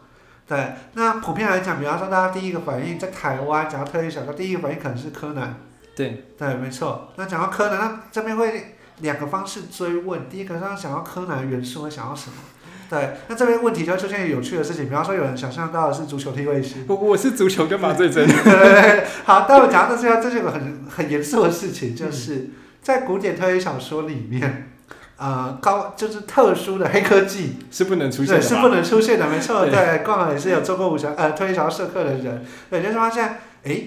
[0.53, 5.55] 对，那普遍来讲，比方说大家第一个反应在台湾讲到推理小说，第一个反应可能是柯南。
[5.95, 7.11] 对，对，没错。
[7.15, 10.29] 那讲到柯南，那这边会两个方式追问。
[10.29, 12.35] 第一个，他想要柯南元素会想要什么？
[12.89, 16.85] 对，那这边问题就会出现有趣的事情，比方说有人想象到的是足球踢卫星。
[16.87, 18.27] 我我是足球跟麻醉针。
[18.27, 19.05] 对。
[19.23, 22.51] 好，但我讲到这些，这是个很很严肃的事情，就是
[22.81, 24.72] 在古典推理小说里面。
[25.23, 29.65] 呃，高就是特殊的黑科技是不能出现的，是不能出现的，没错。
[29.65, 33.81] 对，刚好也是有做过武侠呃推理小说社课的人，对，就是发现，哎，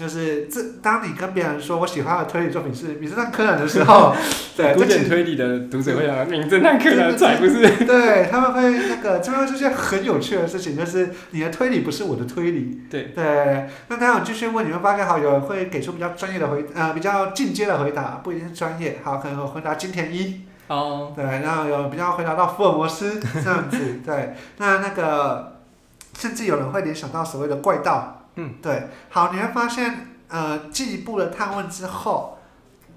[0.00, 4.14] 就是这，当你跟别人说我喜欢的推理作品是《名侦探柯南》的时候，
[4.56, 7.84] 对，古典推理的读者会想，名侦探柯南才不是。
[7.84, 12.80] 对他们会那个，这边出现很有趣的事情，就是你的推理不是我的推理。
[12.90, 19.00] 对对，那当然我继续问，你会发现好有人会给出比较专业的回，呃，比较进阶的回答，不一定是专业。
[19.04, 25.58] 好，可能有回答金田一，哦，对，然后有比较回答到福尔摩斯这样子，对，那那个
[26.18, 32.38] 甚至有人会联想到所谓的怪盗，嗯，对，好，你会发现，呃，进一步的探问之后，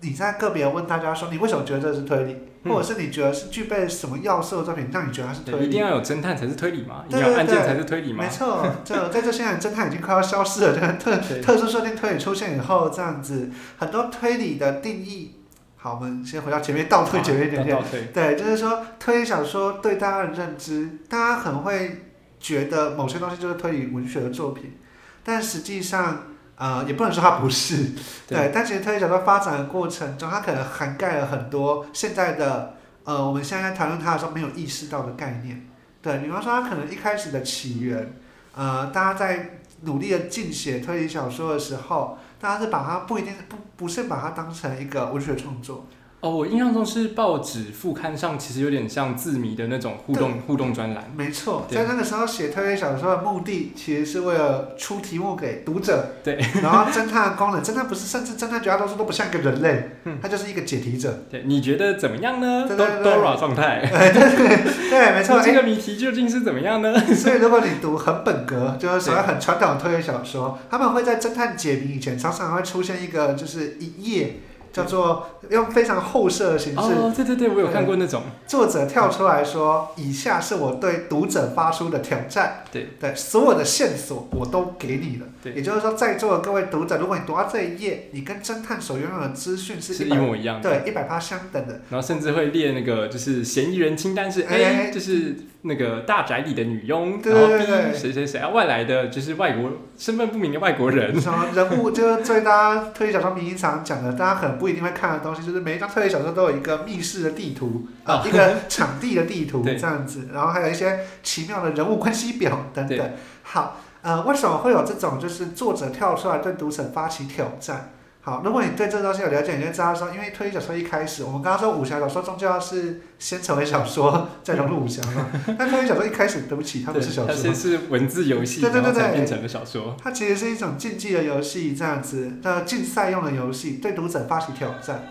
[0.01, 5.84] 你在个别问大家说，你为什么觉得这是推理，嗯或者是你觉得是具备什么要素的作品让你觉得它是推理，一定理？
[5.84, 8.29] 要有侦探才是推理嘛，一对对才是推理嘛没。
[8.29, 15.39] 错，这在这现在侦探已经快要消失了，这个特 对特殊设定推理出现以后，这样子很多推理的定义。
[15.75, 17.84] 好，我们先回到前面，倒退前面一点点倒。
[17.84, 18.03] 退。
[18.13, 22.03] 对，就是说推理小说对大家的认知，大家很会
[22.39, 24.77] 觉得某些东西就是推理文学的作品，
[25.24, 26.24] 但实际上，
[26.55, 27.91] 呃，也不能说它不是。
[28.28, 35.67] 对对，但其实推理小说发展的过程中，它可能涵盖了很多现在的，呃，我们现在在谈论它的时候没有意识到的概念。
[36.01, 38.13] 对，比方说它可能一开始的起源，
[38.55, 45.86] 呃，大家在努力的进写推理小说的时候，大家是把它不一定不不是把它当成一个文学创作。
[46.24, 51.11] 哦，我印象中是报纸副刊上，其实有点像字谜的那种互动互动专栏。
[51.17, 56.13] 没错，在那个时候写推理小说的目的，其实是为了出题目给读者。
[56.24, 56.39] 对。
[56.61, 61.26] 然后侦探的功能，侦探不是，甚至侦探绝大多数都不像一个人类，嗯他就是一个解题者。
[61.30, 65.36] 对，你觉得怎么样呢对对对对 Dora 状态， 对，没 错。
[65.39, 66.97] 哎这个谜题究竟是怎么样呢？
[67.13, 74.38] 所以如果你读很本格，就是所谓很传统的推理小说，他们会在侦探解谜以前，常常会出现一个就是一页。
[74.74, 78.24] 叫做用非常后设的形式，哦，对对对，我有看过那种。
[78.47, 85.28] 作者跳出来说：“以下是我对读者发出的挑战。”对对，所有的线索我都给你了。
[85.43, 90.69] 对也就是说，在座的各位读者，如果你读到这一页，你跟侦探所拥有的资讯是是一模一样的。
[90.82, 91.82] 对一百趴相等的。
[91.91, 95.36] 然后甚至会列那个就是嫌疑人清单是哎 A，就是
[95.66, 101.16] 那个大宅里的女佣，对对对谁谁谁啊，外来的就是外国身份不明的外国人。
[101.20, 113.11] 什么人物就是最大家推理小说迷常讲的，大家可能不一定会看的东西，就是每一张推理小说都有一个密室的地图啊、哦一个场地的地图对这样子，然后还有一些奇妙的人物关系表等等。
[113.43, 117.91] 好，呃，为什么会有这种就是作者跳出来对读者发起挑战？
[118.26, 125.28] 好，如果你对这个东西有了解，你就知道说，因为推理小说一开始，我们刚刚说武侠小说终究要是先成为小说，再融入武侠嘛。
[125.59, 129.97] 但推理小说一开始，对不起，它不是小说它先，是文字游戏，对对对对变成了小说。
[130.01, 135.03] 它其实是一种竞技的游戏，这样子的竞赛用的游戏，对读者发起挑战。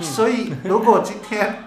[0.00, 1.64] 所以，如果今天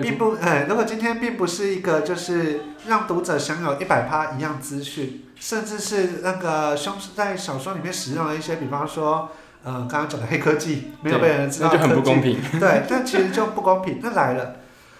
[0.00, 9.30] 并不，呃，如果今天并不是一个就是让读者享有一百趴一样资讯，甚至是那个凶在小说里面使用的一些，比方说，
[9.64, 12.40] 呃，刚刚讲的黑科技，没有被人知道那就很不公平。
[12.58, 13.98] 对，但其实就不公平。
[14.02, 14.56] 那来了，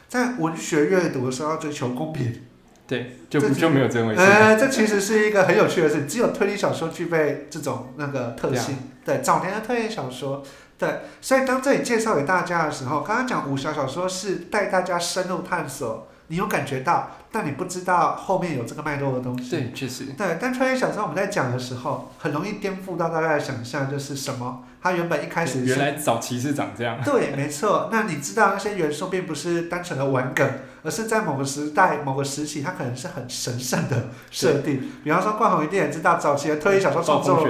[0.08, 2.42] 在文学阅读的时候要追求公平，
[2.86, 4.20] 对，就就没有这回事。
[4.20, 8.76] 呃，这其实是一个很有趣的事，只有推理小说具备这种那个特性。
[9.04, 10.42] 对，早年的推理小说，
[10.76, 19.50] 对，所以当这里介绍给大家的时候，刚刚讲武侠小说是带大家深入探索，你有感觉到，但你不知道后面有这个脉络的东西。
[19.50, 20.04] 对，确实。
[20.16, 24.64] 对，但穿越小说我们在讲的时候，很容易颠覆到大家的想象，就是什么？
[24.80, 26.98] 它原本一开始是原来早期是长这样。
[27.04, 27.88] 对，没错。
[27.90, 30.48] 那你知道那些元素并不是单纯的玩梗，
[30.82, 34.82] 而是在某个时代、某个时期，它可能是很神圣的设定。
[35.02, 37.44] 比方说，冠宏一定也知道，早期的推理小说创作。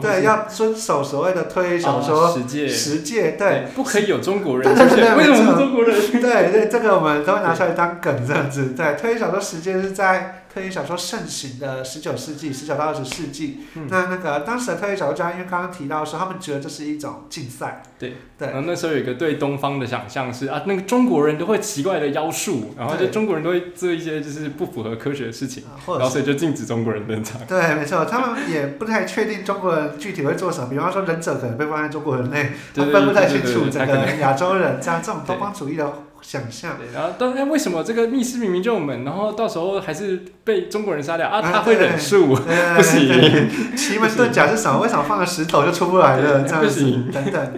[0.00, 2.68] 对，要遵守所谓的推理小说哦十戒。
[2.68, 3.68] 十戒，对。
[3.74, 5.14] 不可以有中国人对对对。
[5.16, 5.94] 为什么中国人？
[6.12, 8.74] 对对，这个我们都会拿出来当梗这样子。
[8.76, 13.60] 对，推理小说十戒是在推理小说盛行的十九世纪，十九到二十世纪。
[13.74, 17.82] 嗯那那个当时的推理小说家，因为刚刚提到说，他们觉得这是一种竞赛。
[17.98, 27.40] 对对然后那时候有一个对东方的想象是啊，那个中国人都会奇怪的妖术，然后就中国人都会做一些就是不符合科学的事情，然后所以就禁止中国人登场。
[27.48, 30.68] 对，没错，他们也不太确定中国人具体会做什么。
[30.68, 35.92] 比方说，忍者可能被放在中国人内，他对分不太清楚整对他可能个亚洲人，这样这种东方主义的
[36.22, 36.78] 想象。
[36.78, 41.40] 对，然后当然为什么这个密室明明就有门，然后到时候还是被中国人杀掉啊？
[41.40, 43.76] 啊他会忍术， 不行。
[43.76, 44.80] 奇门遁甲是什么？
[44.80, 46.40] 为什么放个石头就出不来了？
[46.42, 47.52] 这样子等等。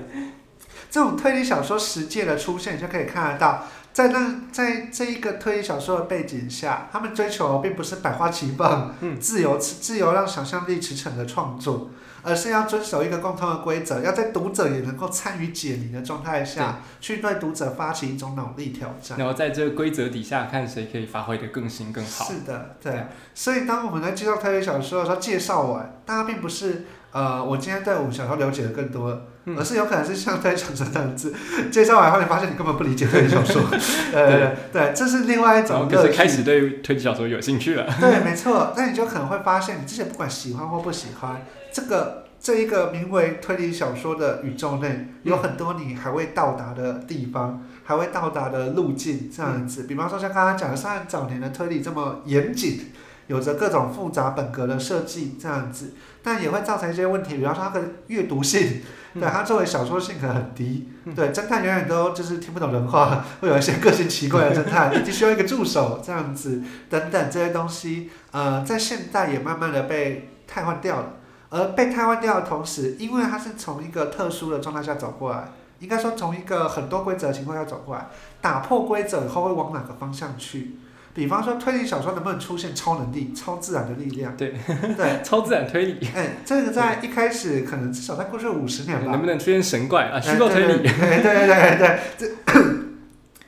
[0.91, 11.91] 这种推理小说实践的出现，你就可以看得到，在那在这一个推理小说的背景下，他们追求并不是百花齐放、嗯自由自由让想象力驰骋的创作，
[12.25, 19.19] 而是要遵守一个共同的规则，要在读者也能够参与解谜的状态下，去对读者发起一种脑力挑战。
[19.19, 22.25] 然后在这个规则底下看谁可以发挥的更新更好。
[22.25, 23.07] 是的，对。
[23.35, 29.21] 所以当我们在介绍推理小说的时候，介绍完，大家并不是呃，我今天对武小说了解的更多
[29.57, 31.35] 而是有可能是像推理小说这样子，
[31.71, 33.63] 介绍完后你发现你根本不理解推理小说，
[34.15, 35.97] 呃，对，这是另外一种乐趣。
[35.97, 37.87] 可是开始对推理小说有兴趣了。
[38.01, 41.43] 对，没错，那你就可能会发现，你之前不管喜欢或不喜欢
[41.75, 49.83] 这个这一个名为推理小说的宇宙内，有很多你还未到达的地方，还未到达的路径，这样子。
[49.83, 52.93] 比方说像刚刚讲的，像早年的推理这么严谨，
[53.27, 58.81] 有着各种复杂本格的设计，这样子，但也会造成一些问题，比方说它的阅读性。
[59.15, 66.61] 对它作为小说性可能很低，对侦探永远都就是听不懂人话， 会有一些个性奇怪的侦探， 以及需要一个助手这样子，
[66.91, 71.13] 等等这些东西，呃，在现代也慢慢的被替换掉了。
[71.55, 78.09] 而被瘫痪掉的同时，因为它是从一个特殊的状态下走过来，应该说从一个很多规则的情况下走过来，
[78.41, 80.73] 打破规则以后会往哪个方向去？
[81.15, 84.37] 比方说推理小说能不能出现超能力、超自然的力量？
[84.37, 84.53] 对
[84.97, 90.17] 对， 超自然推理，哎，这个在一开始可能至少在过去五十年吧能，不能出现神怪啊？
[90.17, 92.27] 哎虚构推理，对对对对对对，这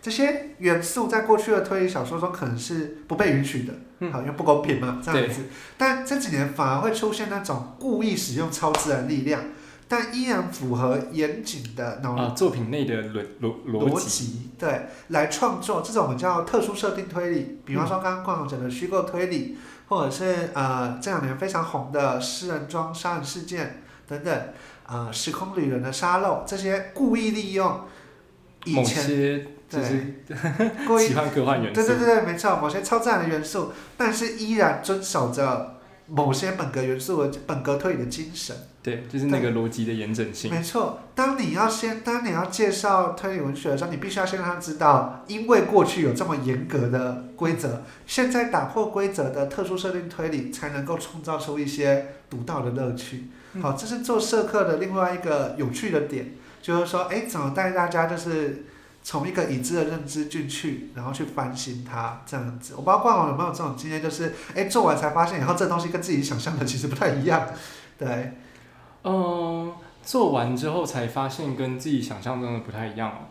[0.07, 4.13] 这些元素在过去的推理小说中可能是不被允许的，嗯。
[4.13, 5.47] 好，因为不公平嘛，这样子。
[5.77, 9.43] 但这几年反而会出现那种故意使用超自然力量，
[9.89, 24.49] 但依然符合严谨的脑啊，作品内的逻逻逻逻辑，对，来创作这种我们叫特殊设定推理，比方说刚刚冠宏讲的虚构推理，或者是呃这两年非常红的诗人庄杀人事件等等，
[24.87, 27.81] 呃时空旅人的沙漏，这些故意利用
[28.67, 30.17] 以某前些就对是
[30.87, 38.55] 故意 奇幻科幻元素对对，对对，没错，某些超自然的元素，但是依然遵守着某些本格元素的本格推理的精神。
[38.81, 40.49] 对，就是那个逻辑的严整性。
[40.49, 53.25] 没错，当你要先，当你要介绍推理文学的时候，你必须要先让他知道，因为过去有这么严格的规则，现在打破规则的特殊设定推理才能够创造出一些独到的乐趣。
[53.55, 58.67] 嗯好，这是做社课的另外一个有趣的点，就是说，哎，怎么带大家就是
[59.09, 62.75] 从一个已知的认知进去，然后去翻新它这样子。
[62.77, 67.47] 我不知道冠宏有没有这种经验，就是哎做完才发现，然后这东西跟自己想象的其实不太一样。
[67.97, 68.33] 对，
[69.05, 73.29] 嗯，做完之后才发现跟自己想象中的不太一样。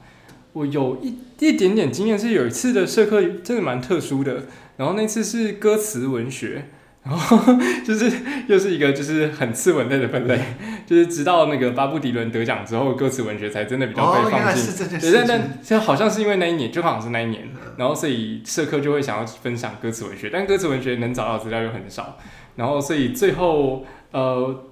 [0.54, 4.46] 我有一一点点经验，是有一次的社课真的蛮特殊的，
[4.78, 6.70] 然后那次是歌词文学，
[7.06, 7.38] 然后
[7.86, 8.12] 就是
[8.48, 10.40] 又是一个就是很次文类的分类，
[10.88, 14.66] 就是直到那个巴布迪伦得奖之后，歌词文学才真的比较哦，被原来放进。
[14.66, 15.26] 对，是这件事情。
[15.28, 17.48] 但但好像是因为那一年，就好像是那一年，
[17.78, 22.18] 然后所以社科就会想要分享歌词文学，但歌词文学能找到的资料又很少，
[22.56, 24.66] 然后所以最后呃，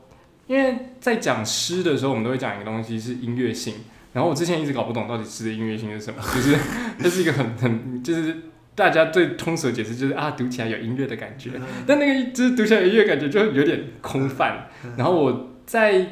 [0.47, 3.75] 因为在讲诗的时候，我们都会讲一个东西是音乐性，
[4.11, 6.57] 然后我之前一直搞不懂到底诗的音乐性是什么，就是
[6.99, 8.35] 这是一个很很就是
[8.75, 11.51] 大家最通俗的解释就是啊读起来有音乐的感觉，
[11.85, 14.67] 但那个就是读起来有音乐感觉就有点空泛，
[14.97, 16.07] 然后我在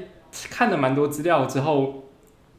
[0.49, 2.09] 看了蛮多资料之后，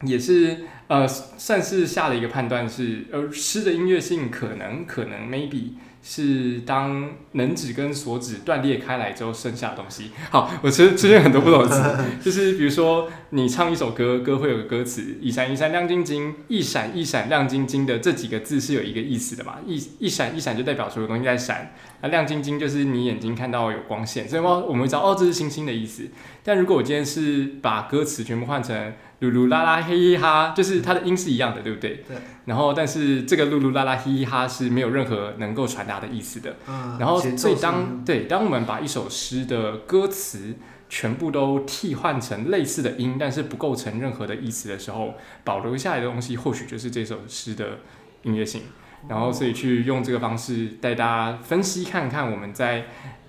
[0.03, 10.11] 也是呃算是下了一个判断是，呃诗的音乐性可能可能 maybe 是当能指跟所指断裂开来之后剩下的东西。
[10.31, 11.83] 好，我其实出现很多不懂的词，
[12.21, 19.59] 就是比如说你唱一首歌，歌会有个歌词“一闪一闪亮晶晶”，一闪一闪亮晶晶的这几个字是有一个意思的嘛？
[19.65, 26.03] 一一闪一闪就代表所有东西在闪，那亮晶晶就是你眼睛看到有光线，所以我我们会知道哦这是星星的意思。
[26.43, 28.93] 但如果我今天是把歌词全部换成
[29.23, 32.05] 噜噜啦啦嘿嘿哈，就是它的音是一样的，对不对？
[32.09, 32.17] 对。
[32.45, 36.57] 然后，但是这个噜噜啦啦嘿嘿哈是没有任何能够传达的意思的。
[36.67, 40.57] 嗯，然后，所以当对当我们把一首诗的歌词
[40.89, 45.15] 全部都替换成类似的音，但是不构成任何的意思的时候，
[45.45, 47.79] 保留下来的东西或许就是这首诗的
[48.23, 48.63] 音乐性。
[49.09, 52.87] 然后，所以去用这个方式带大家分析看看我们在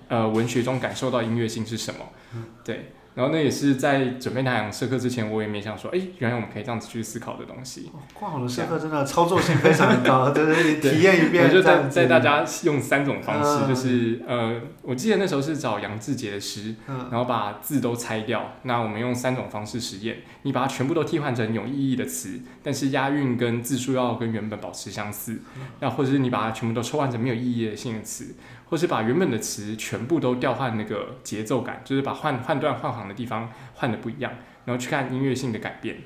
[0.08, 2.00] 呃文学中感受到音乐性是什么。
[2.36, 2.94] 嗯对。
[3.16, 7.91] 然后那也是在准备那堂社课之前，我也没想说，哎，原来我们可以这样子去思考的东西。
[7.93, 18.53] 哦冠宏的社课真的操作性非常的高，对对对，体验一遍我就带带大家用三种方式，嗯就是呃，我记得那时候是找杨志杰的诗，嗯然后把字都拆掉。
[18.64, 25.41] 那我们用三种方式实验，你把它全部都替换成有意义的词，但是押韵跟字数要跟原本保持相似。
[25.80, 28.36] 那或者是你把它全部都抽换成没有意义的性的词，
[28.70, 34.32] 或是把原本的词全部都调换那个节奏感，就是把换换段换行的地方换的不一样，
[34.66, 35.97] 然后去看音乐性的改变。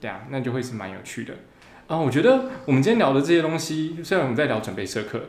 [0.00, 1.34] 对啊，那就会是蛮有趣的。
[1.86, 5.22] 啊、我觉得我们今天聊的这些东西，虽然我们在聊准备社课，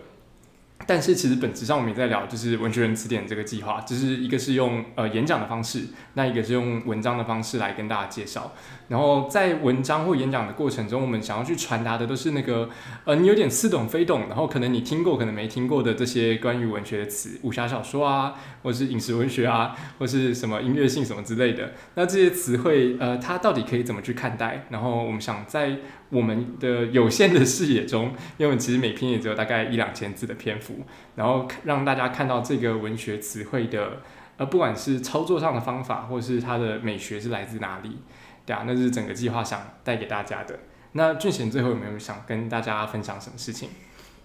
[0.87, 8.53] 但是其实本质上我们也在聊，就是文学人词典这个计划，就是一个是用呃演讲的方式，那一个是用文章的方式来跟大家介绍。
[8.87, 12.69] 然后在文章或演讲的过程中，我们想要去传达的都是那个
[13.05, 21.73] 呃你有点似懂非懂，然后可能你听过可能没听过的这些关于文学的词，武侠小说啊，或是饮食文学啊，或是什么音乐性什么之类的。
[21.95, 24.67] 那这些词汇呃它到底可以怎么去看待？
[24.69, 25.79] 然后我们想在
[26.09, 30.79] 我们的有限的视野中， 因为其实每篇也只有大概一两千字的篇幅，
[31.15, 34.01] 然后让大家看到这个文学词汇的，
[34.37, 37.97] 呃，不管是操作上的方法，或是它的美学是来自哪里，
[38.45, 40.59] 对啊，那是整个计划想带给大家的。
[40.93, 43.69] 那俊贤最后有没有想跟大家分享什么事情？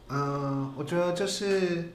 [0.09, 1.93] 嗯，我觉得就是。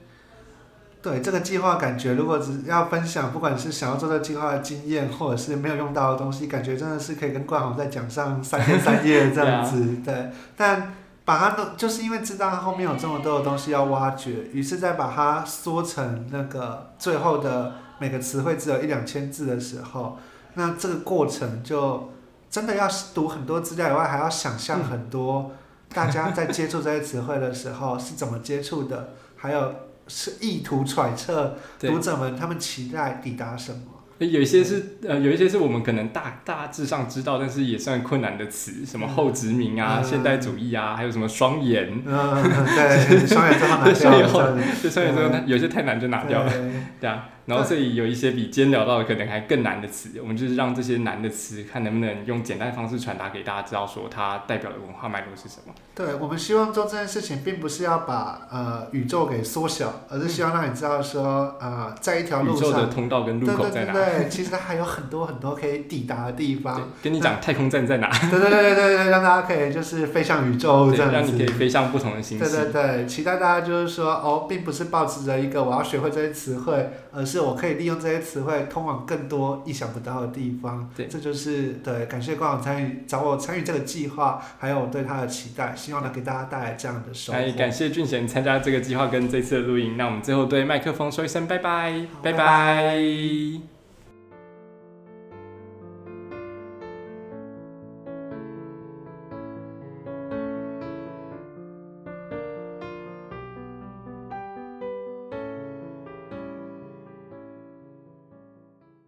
[1.06, 9.98] 对这个计划，感觉如果只要分享，不管是想要做这个计划的经验，或者是没有用到的东西，感觉真的是可以跟冠宏再讲上三天三夜这样子。
[10.04, 10.94] 对，但
[11.24, 20.18] 把它弄，就是因为知道它后面有这么多的东西要挖掘，于是再把它缩成那个最后的每个词汇只有一两千字的时候，
[20.54, 22.10] 那这个过程就
[22.50, 25.52] 真的要读很多资料以外，还要想象很多
[25.94, 29.72] 大家在接触这些词汇的时候是怎么接触的，还有。
[30.08, 33.80] 是意图揣测读者们他们期待抵达什么？
[34.18, 42.02] 有一些是呃，有一些是我们可能大大致上知道，但是也算困难的词，什么后殖民啊、现代主义啊，还有什么双眼。
[42.06, 43.92] 嗯，对，双眼最好拿掉。
[44.82, 46.52] 这双眼之后，有些太难就拿掉了。
[46.98, 47.28] 对啊。
[47.46, 55.72] 然后这里有一些比今天聊到的可能还更难的词，我们就是让这些难的词，看能不能用简单的方式传达给大家，知道说它代表的文化脉络是什么。
[55.94, 63.92] 对，我们希望做这件事情，并不是要把呃宇宙给缩小，而是希望让你知道说，呃，在一条路上，宇宙的通道跟路口在哪？
[63.92, 66.90] 对对对，其实它还有很多很多可以抵达的地方。
[67.02, 68.10] 跟你讲太空站在哪？
[68.30, 71.14] 对对对对对，让大家可以就是飞向宇宙这样子。
[71.14, 72.44] 让你可以飞向不同的星系。
[72.44, 78.20] 对对对，期待大家就是说，哦，并不是抱持着一个我要学会这些词汇，而是我可以利用这些。
[78.26, 87.38] 词汇通往更多意想不到的地方，对，这就是对感谢官网参与找我参与这个计划，还有我对他的期待，希望能给大家带来这样的收获。
[87.56, 93.75] 感谢俊贤参加这个计划跟这次的录音，那我们最后对麦克风说一声拜拜，拜拜。